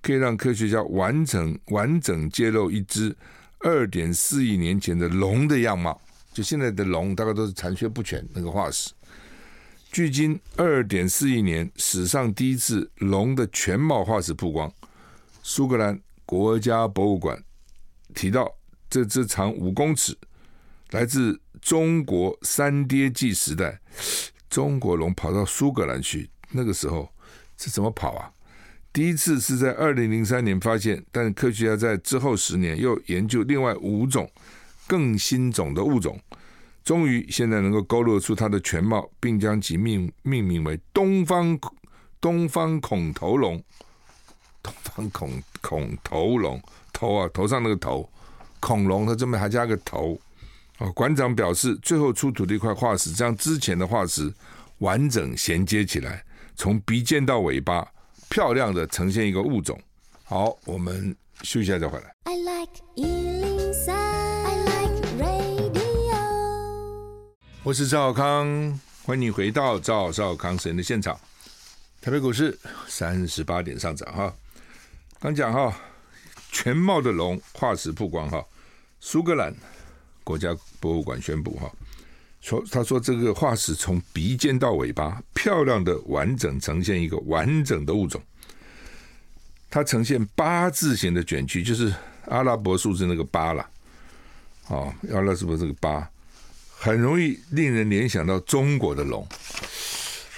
[0.00, 3.14] 可以让科学家完整完整揭露一只
[3.60, 6.00] 二点四亿年前的龙的样貌。
[6.32, 8.90] 就现在的龙，大概都是残缺不全那个化石。
[9.92, 14.72] 距今二点四亿年，史上第一次龙的全貌化石曝光。
[15.42, 17.40] 苏格兰国家博物馆
[18.14, 18.50] 提到，
[18.88, 20.16] 这只长五公尺，
[20.90, 21.40] 来自。
[21.60, 23.80] 中国三叠纪时代，
[24.50, 27.08] 中国龙跑到苏格兰去，那个时候
[27.56, 28.32] 是怎么跑啊？
[28.92, 34.28] 第一次是在二零零三年发现，但科学家在之后十年又研究另外五种
[34.88, 36.18] 更新种的物种，
[36.84, 41.58] 终于现在能够勾勒出它的全貌，并将其命命名为东方
[42.20, 43.62] 东方孔头龙。
[44.62, 48.08] 东方孔孔头龙头啊，头上那个头，
[48.60, 50.18] 恐龙它这边还加个头。
[50.78, 54.32] 哦馆长表示，最后出土的一块化石将之前的化石
[54.78, 56.24] 完整衔接起来，
[56.56, 57.86] 从鼻尖到尾巴，
[58.28, 59.78] 漂亮的呈现一个物种。
[60.24, 62.14] 好，我们休息一下再回来。
[62.24, 62.72] I like
[67.64, 71.16] 我是赵少康，欢迎你回到赵少康时间的现场。
[72.00, 74.34] 台北股市三十八点上涨哈，
[75.20, 75.72] 刚讲哈，
[76.50, 78.44] 全貌的龙化石曝光哈，
[78.98, 79.54] 苏格兰。
[80.24, 80.48] 国家
[80.80, 81.70] 博物馆宣布：“哈，
[82.40, 88.20] 说他说这个化石从鼻尖到尾巴，漂亮的完整呈现一个完整的物种。
[89.70, 91.94] 它呈现八字形的卷曲，就是
[92.26, 93.70] 阿拉伯数字那个八了。
[94.66, 96.10] 哦，阿拉伯数字这个八，
[96.82, 99.24] 很容易令人联想到中国的龙。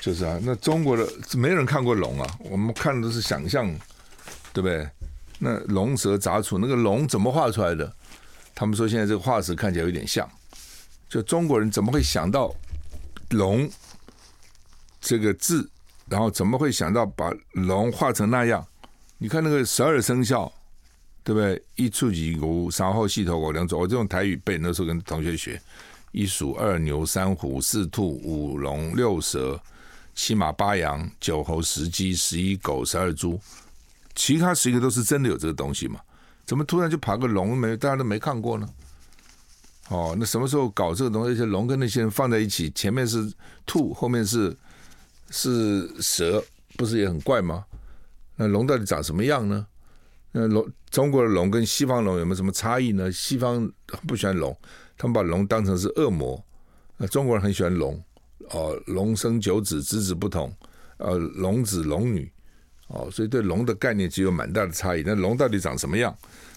[0.02, 3.66] 就是啊，那中国的没人看过龙啊，我们看的都是想象，
[4.52, 4.86] 对不对？
[5.38, 7.90] 那龙蛇杂处，那个龙怎么画出来的？”
[8.54, 10.30] 他们说现在这个化石看起来有点像，
[11.08, 12.54] 就中国人怎么会想到
[13.32, 13.66] “龙”
[15.00, 15.66] 这个字，
[16.06, 18.62] 然后怎么会想到把龙画成那样？
[19.16, 20.52] 你看那个十二生肖，
[21.22, 21.60] 对不对？
[21.76, 23.78] 一蹴几鼓，三后细头我，两走。
[23.78, 25.58] 我这种台语背，那时候跟同学学：
[26.14, 29.60] 一鼠、二牛、三虎、四兔、五龙、六蛇、
[30.14, 33.38] 七马、八羊、九猴、十鸡、十一狗、十二猪，
[34.14, 35.98] 其他十一个都是真的有这个东西嘛？
[36.46, 37.76] 怎么突然就爬个龙没？
[37.76, 38.68] 大家都没看过呢。
[39.88, 41.32] 哦，那什么时候搞这个东西？
[41.32, 43.28] 而且龙跟那些人放在一起，前面是
[43.66, 44.56] 兔，后面是
[45.30, 46.42] 是蛇，
[46.76, 47.64] 不是也很怪吗？
[48.36, 49.66] 那龙到底长什么样呢？
[50.30, 53.10] 那龙中国的龙跟西方龙有没有什么差异呢？
[53.10, 53.68] 西方
[54.06, 54.56] 不喜欢龙，
[54.96, 56.42] 他们把龙当成是恶魔。
[56.96, 58.02] 那中国人很喜欢龙，
[58.50, 60.52] 哦，龙生九子，子子不同，
[60.98, 62.30] 呃，龙子龙女。
[62.88, 65.02] 哦，所以对龙的概念只有蛮大的差异。
[65.04, 66.14] 那龙到底长什么样？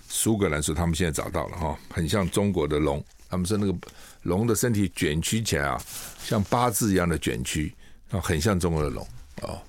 [0.10, 3.04] 苏格兰说他们现在找到了哈，很像中国的龙。
[3.30, 3.74] 他们说那个
[4.24, 5.82] 龙的身体卷曲起来啊，
[6.20, 7.74] 像八字一样的卷曲，
[8.12, 9.08] 啊，很像中国的龙。
[9.42, 9.60] 哦，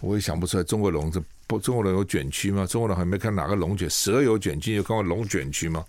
[0.00, 2.66] 我也想不出来中国龙这不中国龙有卷曲吗？
[2.66, 5.84] 中国人还没看哪个龙卷，蛇有卷曲，有看过龙卷曲吗？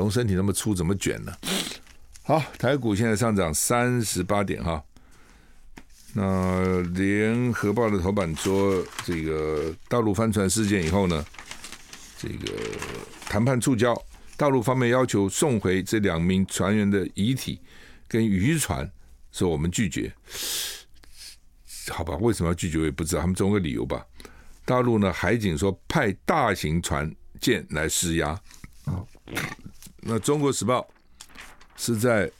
[0.00, 1.32] 龙身体那么粗，怎么卷呢？
[2.22, 4.82] 好，台股现在上涨三十八点哈。
[6.14, 11.24] 那联合报的头版说，这个大陆帆船事件以后呢，
[12.18, 12.52] 这个
[13.26, 14.00] 谈判触礁，
[14.36, 17.60] 大陆方面要求送回这两名船员的遗体
[18.08, 18.90] 跟渔船，
[19.30, 20.12] 说我们拒绝。
[21.90, 24.04] 好吧，为什么要拒绝我也不知道，他们总有个理由吧。
[24.64, 28.30] 大陆呢，海警说派大型船舰来施压
[28.84, 29.04] 啊。
[30.02, 30.88] 那中国时报
[31.76, 32.30] 是在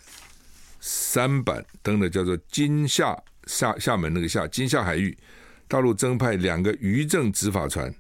[0.81, 5.17] 三板登的叫做金厦厦厦门那个厦金厦海域，
[5.69, 7.95] 大陆增派两个渔政执法船。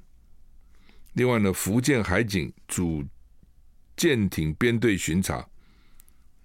[1.15, 3.05] 另外呢，福建海警组
[3.97, 5.47] 舰艇编队巡查，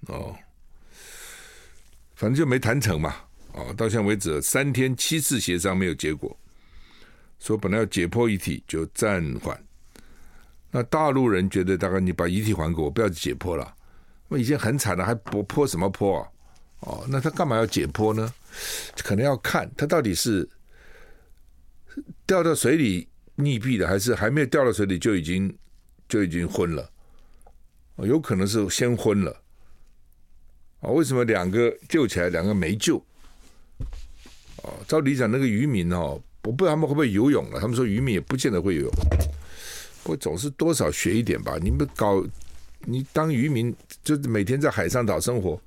[0.08, 0.36] 哦，
[2.16, 3.16] 反正就没谈成嘛，
[3.54, 6.38] 哦，到现在为止三天七次协商没有结果，
[7.40, 9.64] 说本来要解剖遗体就暂缓。
[10.72, 13.76] 那大陆人觉得大概你把遗体还给我，不要解剖了，
[14.28, 16.28] 那已经很惨了，还剖剖什么剖啊？
[16.82, 18.34] 哦，那他干嘛要解剖呢？
[18.98, 20.48] 可能要看他到底是
[22.26, 23.08] 掉到水里。
[23.38, 25.54] 溺毙的还是还没有掉到水里就已经
[26.08, 26.90] 就已经昏了，
[27.98, 29.42] 有可能是先昏了
[30.80, 30.88] 啊？
[30.90, 32.96] 为什么两个救起来，两个没救？
[34.64, 37.60] 哦，照理讲那个渔民哦，我不知道他们会不会游泳了。
[37.60, 38.92] 他们说渔民也不见得会游泳，
[40.06, 41.58] 不总是多少学一点吧。
[41.62, 42.24] 你们搞
[42.86, 45.60] 你当渔民，就每天在海上岛生活，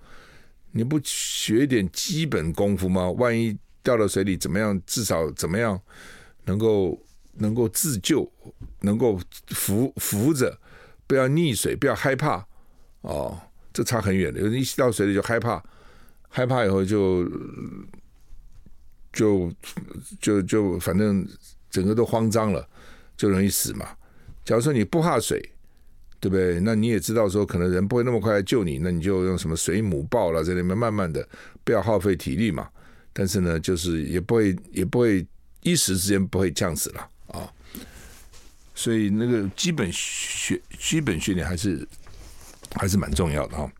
[0.71, 3.11] 你不学一点基本功夫吗？
[3.11, 4.81] 万一掉到水里怎么样？
[4.87, 5.79] 至少怎么样
[6.47, 6.99] 能够？
[7.41, 8.29] 能够自救，
[8.81, 9.17] 能够
[9.51, 10.59] 浮浮着，
[11.07, 12.45] 不要溺水，不要害怕，
[13.03, 13.41] 哦，
[13.73, 14.41] 这差很远的。
[14.41, 15.63] 有人一到水里就害怕，
[16.29, 17.31] 害怕以后就
[19.13, 19.53] 就
[20.21, 21.25] 就就反正
[21.71, 22.69] 整个都慌张了，
[23.17, 23.89] 就容易死嘛。
[24.49, 25.39] 假如说你不怕水，
[26.19, 26.59] 对不对？
[26.61, 31.29] 那你也知道说可能人不会那么快来救你，那你就用什么水母抱了在里面慢慢的，
[31.63, 32.67] 不要耗费体力嘛。
[33.13, 35.27] 但是呢，就是也不会也不会
[35.61, 37.11] 一时之间不会呛死了。
[37.27, 37.53] 啊，
[38.75, 41.87] 所以那个基本学基本训练还是
[42.73, 43.71] 还是蛮重要的哈。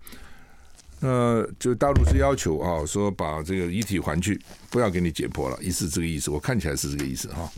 [1.01, 7.51] 那就大陆是要求啊，说把这个遗体还去，不要给你解剖了，意思这个意思，我看起来是这个意思哈。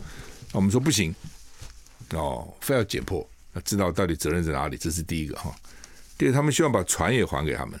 [0.53, 1.13] 我们说不行
[2.13, 3.25] 哦，非要解剖，
[3.63, 5.53] 知道到底责任在哪里，这是第一个哈。
[6.17, 7.79] 第二，他们希望把船也还给他们，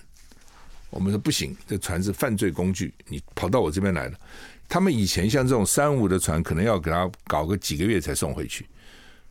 [0.89, 4.17] 我们说不行，这船是犯罪工具，你跑到我这边来了。
[4.67, 8.65] 他们以前像这种三无的船，可能要给他搞个几个月才送回去，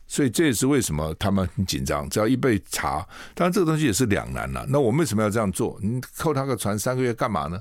[0.07, 2.07] 所以这也是为什么他们很紧张。
[2.09, 2.99] 只要一被查，
[3.33, 4.65] 当然这个东西也是两难了。
[4.69, 5.79] 那我为什么要这样做？
[5.81, 7.59] 你扣他个船三个月干嘛呢？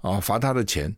[0.00, 0.94] 啊，罚他的钱，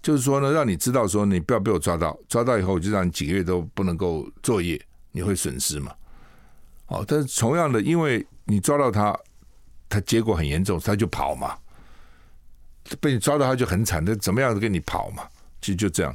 [0.00, 4.80] 就是说呢，让你知道说你不要被我抓到，抓到以后我就让你几个月都不能够作业，
[5.12, 5.94] 你会损失嘛？
[6.88, 9.18] 哦，但是同样的，因为你抓到他，
[9.88, 11.56] 他结果很严重，他就跑嘛，
[13.00, 15.26] 被你抓到他就很惨，那怎么样都跟你跑嘛？
[15.60, 16.12] 其实就这样，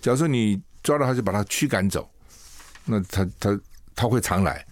[0.00, 2.08] 假如说你抓到他，就把他驱赶走，
[2.84, 3.60] 那他他
[3.94, 4.64] 他会常来，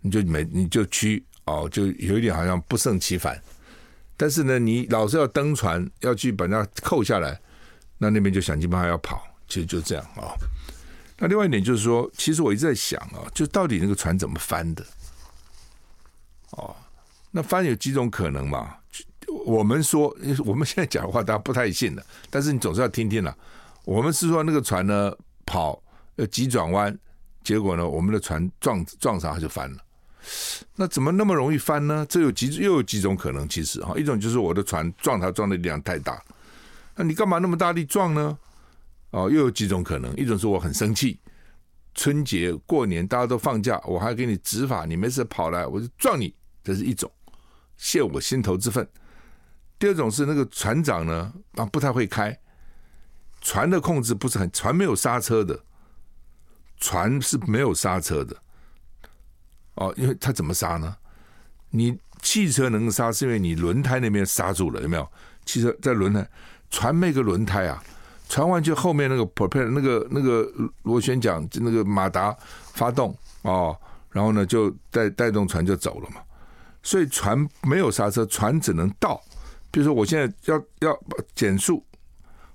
[0.00, 3.40] 你就没你就驱哦，就有一点好像不胜其烦。
[4.16, 7.38] 但是呢，你老是要登船，要去把他扣下来，
[7.98, 9.22] 那那边就想尽办法要跑。
[9.46, 10.34] 其实就这样啊、哦。
[11.16, 14.84] 那另外一点就是说，其实我一直在想啊、就到底那个船怎么翻的？
[16.50, 16.74] 哦，
[17.30, 18.76] 那翻有几种可能嘛？
[19.46, 22.04] 我们说， 我们现在讲的话，大家不太信的。
[22.30, 23.36] 但是你总是要听听了。
[23.84, 25.12] 我们是说，那个船呢
[25.46, 25.80] 跑
[26.16, 26.96] 呃急转弯，
[27.42, 29.78] 结果呢，我们的船撞撞上它就翻了。
[30.74, 32.06] 那怎么那么容易翻呢？
[32.08, 36.22] 这有几又有几种可能，其实哈，一种就是我的船撞它撞的力量太大。
[36.96, 38.38] 那你干嘛那么大力撞呢？
[39.14, 41.20] 哦，又有几种可能，一种是我很生气，
[41.94, 47.08] 春节过年大家都放假，我还给你执法，你没事跑来我就撞你，这是一种
[47.76, 48.86] 泄我心头之愤。
[49.78, 52.36] 第二种是那个船长呢，啊，不太会开
[53.40, 55.62] 船的控制不是很，船没有刹车的，
[56.78, 58.36] 船是没有刹车的，
[59.74, 60.96] 哦，因为他怎么刹呢？
[61.70, 65.08] 你汽车能刹，是因为你轮胎那边刹住了，有没有？
[65.44, 66.28] 汽车在轮胎，
[66.68, 67.84] 船没个轮胎啊，
[68.34, 70.50] 船完就后面那个 propeller 那个那个
[70.82, 72.36] 螺旋桨，那个马达
[72.72, 73.78] 发动哦，
[74.10, 76.20] 然后呢就带带动船就走了嘛，
[76.82, 79.22] 所以船没有刹车，船只能倒。
[79.70, 81.00] 比如说，我现在要要
[81.36, 81.80] 减速，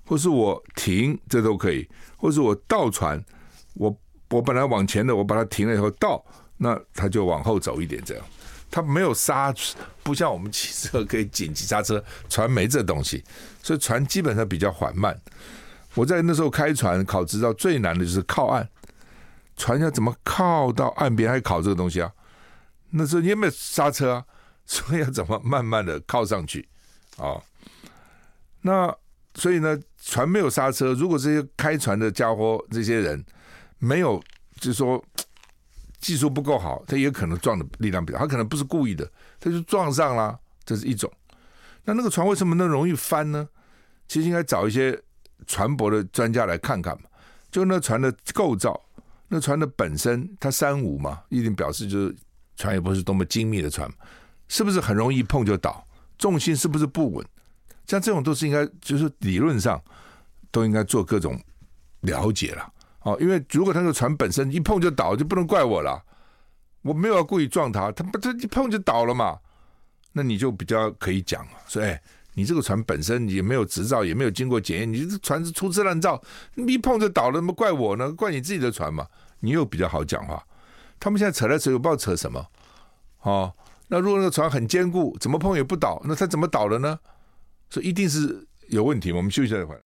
[0.04, 3.18] 或是我停，这都可以；或是我倒船，
[3.72, 3.96] 我
[4.28, 6.22] 我本来往前的，我把它停了以后倒，
[6.58, 8.22] 那它就往后走一点，这样。
[8.70, 9.50] 它没有刹，
[10.02, 13.24] 不像我们汽车可以紧急刹车，船没这东西，
[13.62, 15.18] 所以船基本上比较缓慢。
[15.94, 18.68] 我在那时候开船考执照最难的就是靠岸，
[19.56, 22.12] 船要怎么靠到岸边，还考这个东西啊？
[22.90, 24.24] 那时候你有没有刹车啊？
[24.66, 26.68] 所以要怎么慢慢的靠上去？
[27.16, 27.42] 啊、哦，
[28.62, 28.94] 那
[29.34, 30.92] 所以呢，船没有刹车。
[30.94, 33.24] 如果这些开船的家伙，这些人
[33.78, 34.22] 没有，
[34.56, 35.02] 就是说
[35.98, 39.10] 技术不够好，他也可能撞的力量比较，他可能不是故意的，
[39.40, 41.10] 他就撞上了，这是一种。
[41.84, 43.48] 那那个船为什么那容易翻呢？
[44.06, 45.00] 其实应该找一些
[45.46, 47.04] 船舶的专家来看看嘛。
[47.50, 48.80] 就那船的构造，
[49.28, 52.16] 那船的本身，它三五嘛，一定表示就是
[52.56, 53.90] 船也不是多么精密的船，
[54.48, 55.84] 是不是很容易碰就倒？
[56.18, 57.26] 重心是不是不稳？
[57.86, 59.82] 像这种都是应该，就是理论上
[60.52, 61.40] 都应该做各种
[62.02, 62.72] 了解了。
[63.02, 66.00] 哦，因为如果他那个船本身一碰就倒，就不能怪我了。
[66.82, 69.38] 我没有要故意撞他，他不他一碰就倒了嘛。
[70.12, 72.00] 那你就比较可以讲了，说哎，
[72.34, 76.22] 你这个船本身也没有执照，也没有经过检验，你这船是粗制滥造，
[76.54, 78.12] 一碰就倒了，怎么怪我呢？
[78.12, 79.06] 怪你自己的船嘛。
[79.40, 80.44] 你又比较好讲话。
[80.98, 82.46] 他们现在扯来扯去，不知道扯什么。
[83.22, 83.52] 哦，
[83.88, 86.98] 那如果那个船很坚固，怎么碰也不倒，那它怎么倒了呢？
[87.70, 89.10] 所以一定是有问题。
[89.12, 89.80] 我们休息一下再回来。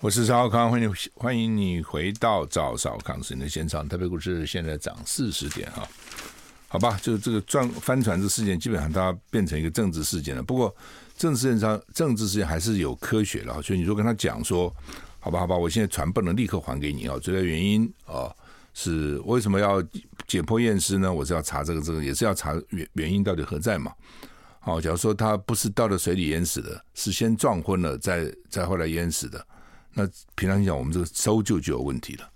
[0.00, 3.86] 我是赵少康，欢迎欢迎你回到赵少康时间的现场。
[3.88, 5.86] 特别股市现在涨四十点哈，
[6.72, 10.42] 好吧，就是这个转翻船这事件，基本上它变成一个政治事件了。
[10.42, 10.72] 不过
[11.18, 14.72] 政治事件上，政治事件还是有科学的，所以你说跟他讲说，
[15.18, 18.32] 好吧，好吧，我现在船不能立刻还给你啊，主要原因啊
[18.72, 19.82] 是为什么要
[20.28, 21.12] 解剖验尸呢？
[21.12, 23.92] 我是要查这个这个，也是要查原原因到底何在嘛。
[24.60, 29.44] 好，假如说他不是到了水里淹死的，是先撞昏了，再再后来淹死的。
[29.92, 32.30] 那平常讲，我们这个搜救就有问题了。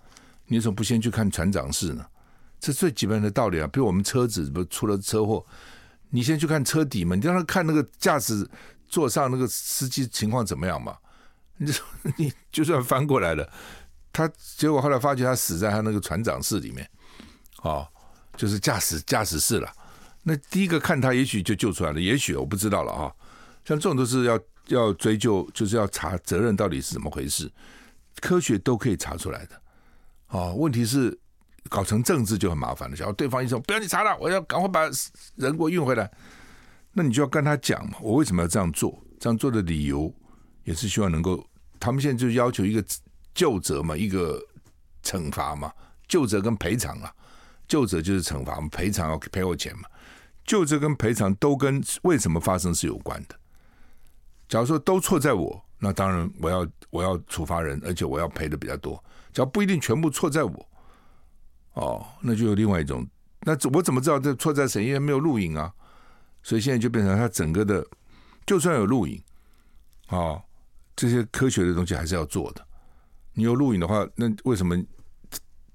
[0.49, 2.05] 你为什么不先去看船长室呢？
[2.65, 3.67] 这最基本的道理啊。
[3.67, 5.45] 比如我们车子不出了车祸，
[6.09, 8.49] 你先去看车底嘛，你让他看那个驾驶
[8.89, 10.97] 座上那个司机情况怎么样嘛。
[11.59, 11.71] 你
[12.17, 13.47] 你就算翻过来了，
[14.13, 16.89] 他结果后来发觉他死在他那个船长室里面，
[17.63, 17.87] 哦，
[18.37, 19.71] 就是驾驶驾驶室了。
[20.23, 23.13] 那第一个看他，也许就救出来了，也许我不知道了啊。
[23.65, 24.41] 像这种都是要。
[24.69, 27.53] 要追究，就是要查责任到底是怎么回事，
[28.23, 29.61] 科学都可以查出来的。
[30.29, 31.21] 哦，问题是
[31.69, 32.97] 搞成政治就很麻烦了。
[32.97, 34.83] 假如对方一说不要你查了，我要赶快把
[35.37, 36.11] 人给我运回来，
[36.93, 39.03] 那你就要跟他讲嘛，我为什么要这样做？
[39.19, 40.13] 这样做的理由
[40.65, 41.45] 也是希望能够，
[41.81, 42.85] 他们现在就要求一个
[43.35, 44.39] 究责嘛，一个
[45.03, 45.73] 惩罚嘛，
[46.07, 47.11] 究责跟赔偿啊，
[47.67, 49.89] 究责就是惩罚，赔偿要赔我钱嘛，
[50.45, 53.35] 究责跟赔偿都跟为什么发生是有关的。
[54.47, 59.03] 假如说都错在我，那当然我要我要处罚人，而且我要赔的比较多。
[59.33, 60.69] 只要不一定全部错在我，
[61.75, 63.07] 哦，那就有另外一种。
[63.43, 64.85] 那我怎么知道这错在谁？
[64.85, 65.73] 因为没有录影啊，
[66.43, 67.87] 所以现在就变成他整个的，
[68.47, 69.23] 就算有录影，
[70.09, 70.43] 哦，
[70.97, 72.67] 这些科学的东西还是要做的。
[73.35, 74.81] 你有录影的话，那为什么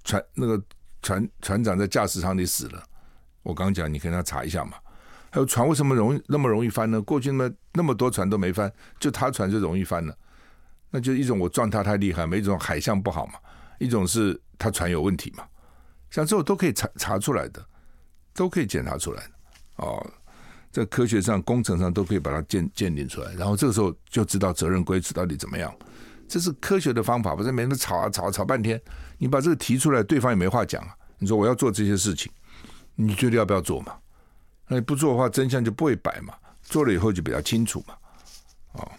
[0.03, 0.61] 船那个
[1.01, 2.83] 船船长在驾驶舱里死了？
[3.43, 4.77] 我刚讲，你跟他查一下嘛。
[5.31, 6.99] 还有船为什么容易那么容易翻呢？
[7.01, 10.17] 过去那么那么多船都没翻，就他船就容易翻了。
[10.89, 13.33] 那就一种我撞他太厉害，一种海象不好嘛，
[13.77, 15.43] 一种是他船有问题嘛。
[16.11, 17.65] 像这种都可以查查出来的，
[18.33, 19.31] 都可以检查出来的。
[19.77, 20.05] 哦，
[20.71, 23.33] 在科学上、工程上都可以把它鉴鉴定出来。
[23.33, 25.73] 然后这个时候就知道责任归属到底怎么样。
[26.27, 28.79] 这是科学的方法，不是每天吵啊吵啊吵半天。
[29.17, 30.95] 你把这个提出来，对方也没话讲啊。
[31.17, 32.31] 你说我要做这些事情，
[32.95, 33.93] 你觉得要不要做嘛？
[34.67, 36.33] 那你不做的话，真相就不会摆嘛。
[36.61, 37.95] 做了以后就比较清楚嘛。
[38.73, 38.91] 哦，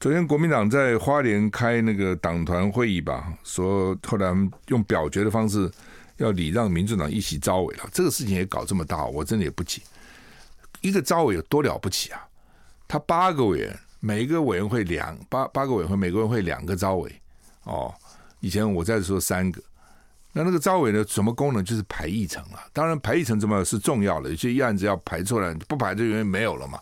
[0.00, 4.34] 昨天国民党在花莲开那个党团会议吧，说后来
[4.68, 5.70] 用表决的方式
[6.20, 7.88] 要礼让民主党一席召委了。
[7.92, 9.82] 这个事情也搞这么大，我真的也不解。
[10.80, 12.20] 一个招委有多了不起啊？
[12.86, 17.12] 他八个委员，每一个委员会两八八个委员会，每个委员会两个招委。
[17.64, 17.92] 哦，
[18.40, 19.62] 以前我在说三个。
[20.32, 21.04] 那那个招委呢？
[21.08, 21.64] 什么功能？
[21.64, 22.64] 就是排议程啊。
[22.72, 26.78] 当然排议程怎么是重要的，有些议案子要排出来，不排就因为没有了嘛。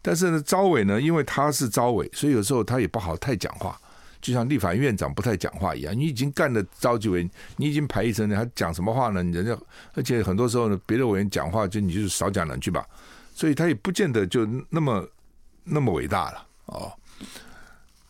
[0.00, 3.78] 但是呢，招委呢，因为他是招委，所以有时候他也不好太讲话，
[4.22, 5.94] 就像立法院院长不太讲话一样。
[5.94, 9.22] 你已经干了召集委，你已经排议程，你还讲什么话呢？
[9.24, 9.54] 人家
[9.94, 12.86] 而且很多时候呢，别的委员讲话就你就少讲两句吧。
[13.34, 15.06] 所以他也不见得就那么
[15.64, 16.92] 那么伟大了哦。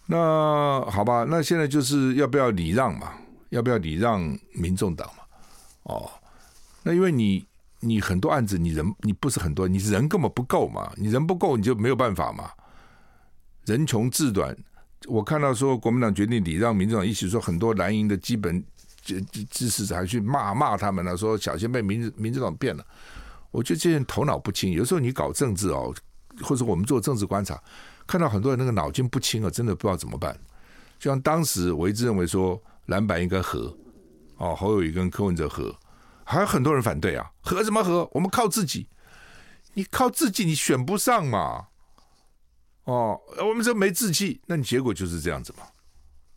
[0.06, 3.14] 那好吧，那现在就是要不要礼让嘛？
[3.50, 4.20] 要不要礼让
[4.52, 5.22] 民众党嘛？
[5.84, 6.10] 哦，
[6.82, 7.46] 那因为你
[7.80, 12.50] 你很多案子你人你不是很多，你人根本不够嘛，你人不够你就没有办法嘛。
[13.64, 14.56] 人穷志短，
[15.09, 18.64] 我看到说国民党决定礼让民众党一起，说很多蓝营的基本
[19.03, 22.84] 支支持者还去骂骂他们了，说小心被民民主党骗了。
[23.50, 25.94] 我觉得这些人头脑不清，有时候你搞政治哦，
[26.42, 27.61] 或者我们做政治观察，
[28.07, 30.38] 看到很多人那个脑筋不清啊，真的不知道怎么办。
[30.98, 32.62] 就像当时我一直认为说。
[32.86, 33.72] 蓝白应该和，
[34.38, 35.72] 哦，侯友宜跟柯文哲和，
[36.24, 38.11] 还有很多人反对啊，和什么和？
[38.12, 38.88] 我们靠自己，
[39.74, 41.68] 你靠自己你选不上嘛，
[42.84, 45.64] 哦，我们这没志气，那你结果就是这样子嘛，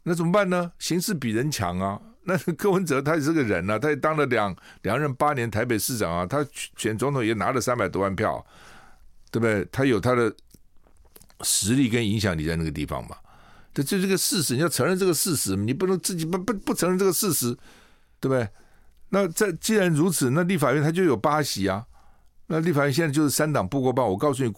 [0.03, 0.71] 那怎么办呢？
[0.79, 8.45] 形势比人强啊，那柯文哲他也是个人啊，他也当了两两任八年台北市长啊，他选总统也拿了三百多万票，
[9.31, 9.67] 对不对？
[9.71, 10.31] 他有他的
[11.41, 13.17] 实力跟影响力在那个地方嘛。
[13.73, 17.53] 这就是个事实，你要承认这个事实，你不能自己不不不承认这个事实，
[18.19, 18.47] 对不对？
[19.09, 21.85] 那这既然如此，那立法院他就有八席啊。
[22.47, 24.05] 那立法院现在就是三党不过半。
[24.05, 24.53] 我告诉你，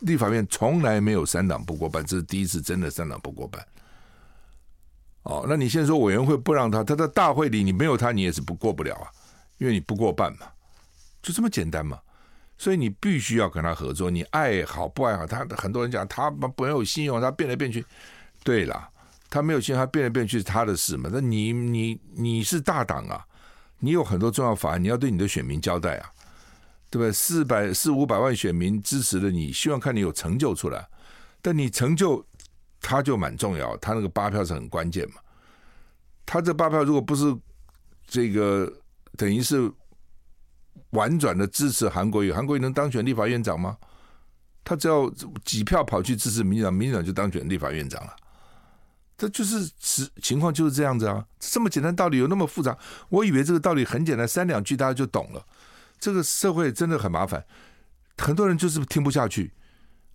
[0.00, 3.64] 立法院从来没有三党不过半，这是第一次真的三党不过半。
[5.22, 9.10] 哦，那你现在说委员会不让他，他在大会里你没有他，你也是不过不了啊，
[9.58, 10.46] 因为你不过半嘛，
[11.22, 11.98] 就这么简单嘛。
[12.60, 17.84] 所以你必须要跟他合作，你爱好不爱好，他很多人讲他没有信用，他变来变去。
[18.42, 18.88] 对了，
[19.30, 21.08] 他没有信用，他变来变去是他的事嘛。
[21.12, 23.24] 那你你你是大党啊，
[23.78, 26.10] 你有很多重要法案，你要对你的选民交代啊，
[26.90, 27.12] 对不对？
[27.12, 30.88] 四百四五百万选民支持了你，希望看你有成就出来。
[31.42, 32.24] 但你成就
[32.80, 35.16] 他就蛮重要，他那个八票是很关键嘛。
[36.26, 37.36] 他这八票如果不是
[38.06, 38.72] 这个，
[39.16, 39.72] 等于是。
[40.92, 43.76] 婉转的支持韩国瑜，韩国瑜能当选立法院长吗？
[44.64, 45.10] 他只要
[45.44, 48.16] 几票跑去支持民进党，民进党就当选立法院长了。
[49.18, 49.70] 这就是
[50.22, 52.78] 情况就是这样子啊，这么简单道理有那么复杂？
[53.10, 55.44] 我以为这个道理很简单，三两句大家就懂了。
[55.98, 57.44] 这个社会真的很麻烦，
[58.18, 59.52] 很多人就是听不下去。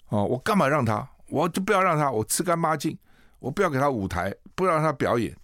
[0.10, 1.08] 哦，我干嘛让他？
[1.30, 2.98] 我就不要让他，我吃干抹净，
[3.40, 5.36] 我不要给他舞台，不让他表演。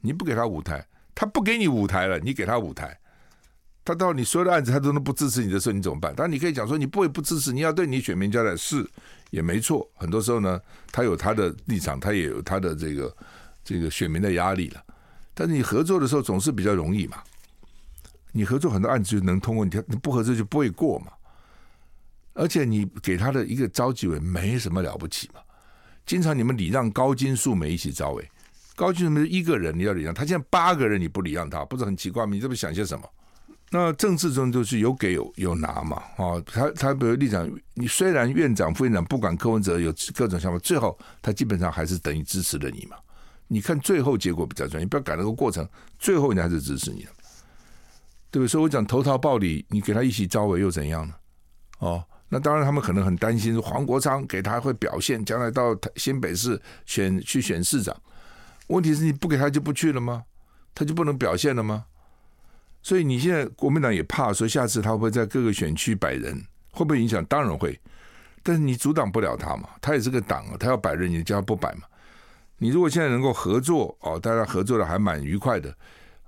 [0.00, 2.98] 你不给他舞台，他不给你舞台了，你给他舞台。
[3.84, 6.14] 他到你所有的案子，他都能不支持你的时候，你怎么办？
[6.14, 8.86] 当然你可以讲说，你不会不支持，你要对你选民交代，是
[9.30, 9.86] 也没错。
[9.96, 10.58] 很多时候呢，
[10.90, 13.14] 他有他的立场，他也有他的这个
[13.62, 14.82] 这个选民的压力了。
[15.34, 17.22] 但是你合作的时候总是比较容易嘛，
[18.36, 21.12] 你合作很多案子就能通过，你你不合作就不会过嘛。
[22.32, 25.40] 而且你给他的一个召集委没什么了不起嘛。
[26.04, 28.28] 经常你们礼让高金素梅一起召委，
[28.74, 32.34] 高金素梅一个人你要礼让，他现在八个人你不礼让他，不是很奇怪吗？
[32.34, 33.08] 你这不想些什么？
[33.70, 42.96] 那政治中就是有给有有拿嘛，啊，他他比如立场，你虽然院长副院长不管柯文哲有各种想法，最后他基本上还是等于支持了你嘛。
[43.46, 45.66] 你看最后结果比较重要，你不要改那个过程，
[45.98, 47.10] 最后人家还是支持你的，
[48.34, 48.48] 对不对？
[48.48, 51.14] 所以我讲投桃报李，你给他一起招委又怎样呢？
[51.78, 57.96] 哦，那当然他们可能很担心黄国昌给他会表现，将来到新北市选去选市长，
[58.66, 60.24] 问题是你不给他就不去了吗？
[60.74, 61.84] 他就不能表现了吗？
[62.82, 67.24] 所以你现在国民党也怕说下次他会不会在各个选区摆人，会不会影响？
[67.26, 67.80] 当然会，
[68.42, 71.82] 但是你阻挡不了他嘛，他也是个党啊，他要摆人，你叫他不摆嘛。
[72.58, 75.72] 你如果现在能够合作哦，大家合作的还蛮愉快的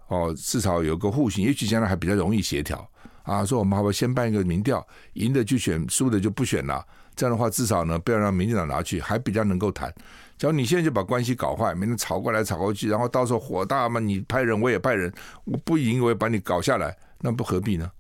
[0.09, 2.89] 哦，至少有个互信，也许将来还比较容易协调
[3.25, 3.45] 啊。
[3.45, 6.87] 说我们好不好先办一个民调，赢的就选，输的就不选了。
[7.15, 9.93] 这样的话，至少呢不要让民进党拿去，还比较能够谈。
[10.39, 15.13] 假如你现在就把关系搞坏，每天吵过来吵过去，然后到时候火大嘛，你派人我也派人，
[15.45, 17.91] 我不赢我也把你搞下来，那不何必呢？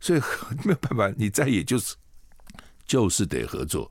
[0.00, 0.20] 所以
[0.64, 1.94] 没有办法，你再也就是
[2.86, 3.90] 就是得合作，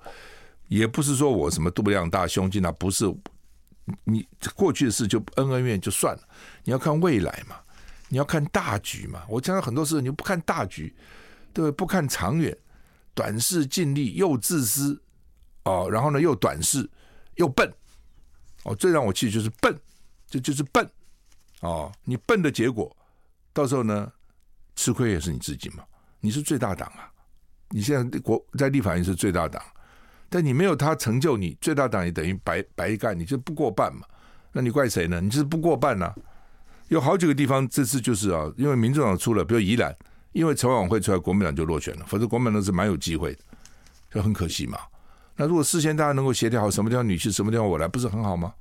[0.68, 3.06] 也不是说我什么度量大胸襟啊，不是
[4.04, 6.22] 你过去的事就恩恩怨怨就算了，
[6.64, 7.56] 你要看未来嘛，
[8.10, 9.24] 你要看大局嘛。
[9.30, 10.96] 我讲了很多事，你不看大局，
[11.54, 12.58] 对，不看长远，
[13.14, 15.02] 短视近利又自私
[15.64, 16.90] 哦，然后呢又短视。
[17.36, 17.70] 又笨，
[18.64, 19.78] 哦，最让我气的就是笨，
[20.26, 20.90] 这就，就是笨，
[21.60, 22.96] 哦，你笨的结果，
[23.52, 24.10] 到时候呢，
[24.78, 25.84] 吃亏也是你自己嘛。
[26.22, 27.12] 你是最大党啊，
[27.72, 29.62] 你现在国在立法院是最大党，
[30.30, 34.02] 但你没有他成就你，最大党也等于白白干，你就不过半嘛。
[34.52, 35.20] 那你怪谁呢？
[35.22, 36.16] 你就是不过半呐、啊。
[36.90, 39.96] 有好几个地方这次就是啊，因为民众党出了，比如宜兰，
[40.34, 43.40] 因为陈琬惠出来，国民党就落选了，否则国民党是蛮有机会的，
[44.12, 44.78] 就很可惜嘛。
[45.36, 48.54] 那如果事先大家能够协调好，什么地方你去，什么地方我来，不是很好吗？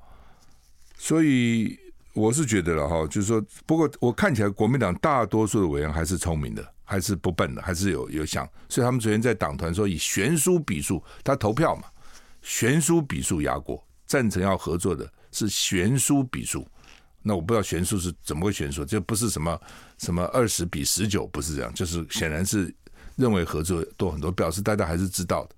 [0.97, 1.79] 所以
[2.15, 11.85] 我是觉得了哈，就是说，不过我看起来国民党大多数的委员还是聪明的，还是不笨的，还是有有想，所以他们昨天在党团说以悬殊比数，他投票嘛，
[12.43, 16.67] 悬殊比数压过，赞成要合作的是悬殊比数。
[17.23, 19.59] 那我不知道悬殊是怎么个悬殊，这不是什么
[19.97, 22.73] 什么二十比十九，不是这样，就是显然是
[23.17, 25.57] 认为合作多很多，表示大家还是知道的。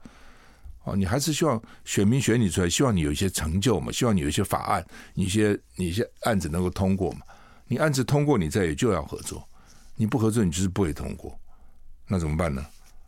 [0.85, 7.22] 哦，你还是希望选民选你出来，希望你有一些成就嘛，希望你有一些法案，你一些你一些案子能够通过嘛。
[7.66, 9.45] 你案子通过，你再也就要合作，
[9.97, 11.36] 你不合作，你就是不会通过。
[12.07, 12.64] 那怎么办呢？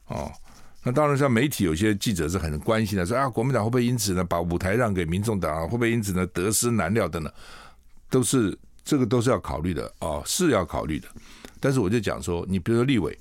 [0.07, 0.33] 哦，
[0.83, 5.63] 那当然像媒体有些记者是很关心的，说啊，国民党会不会因此呢把舞台让给民众党啊？
[5.63, 7.33] 会不会因此呢得失难料等等？
[8.11, 11.07] 都是这个都是要考虑的哦，是要考虑的。
[11.61, 13.17] 但是我就讲说，你比如说立委，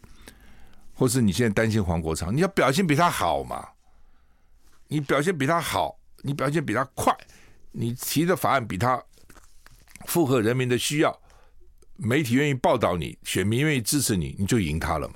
[0.94, 3.68] 或是你现在担心黄国昌，你要表现比他好嘛。
[4.88, 7.14] 你表现比他好，你表现比他快，
[7.74, 9.04] 你提的法案比他
[10.06, 11.20] 符合人民的需要，
[11.98, 15.16] 媒体愿意报道你，选民愿意支持你，你就赢他了嘛。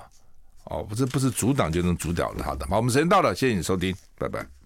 [0.65, 2.65] 哦，不是不是阻挡就能阻挡他的。
[2.67, 4.60] 好，我们时间到了，谢谢你收听，拜拜。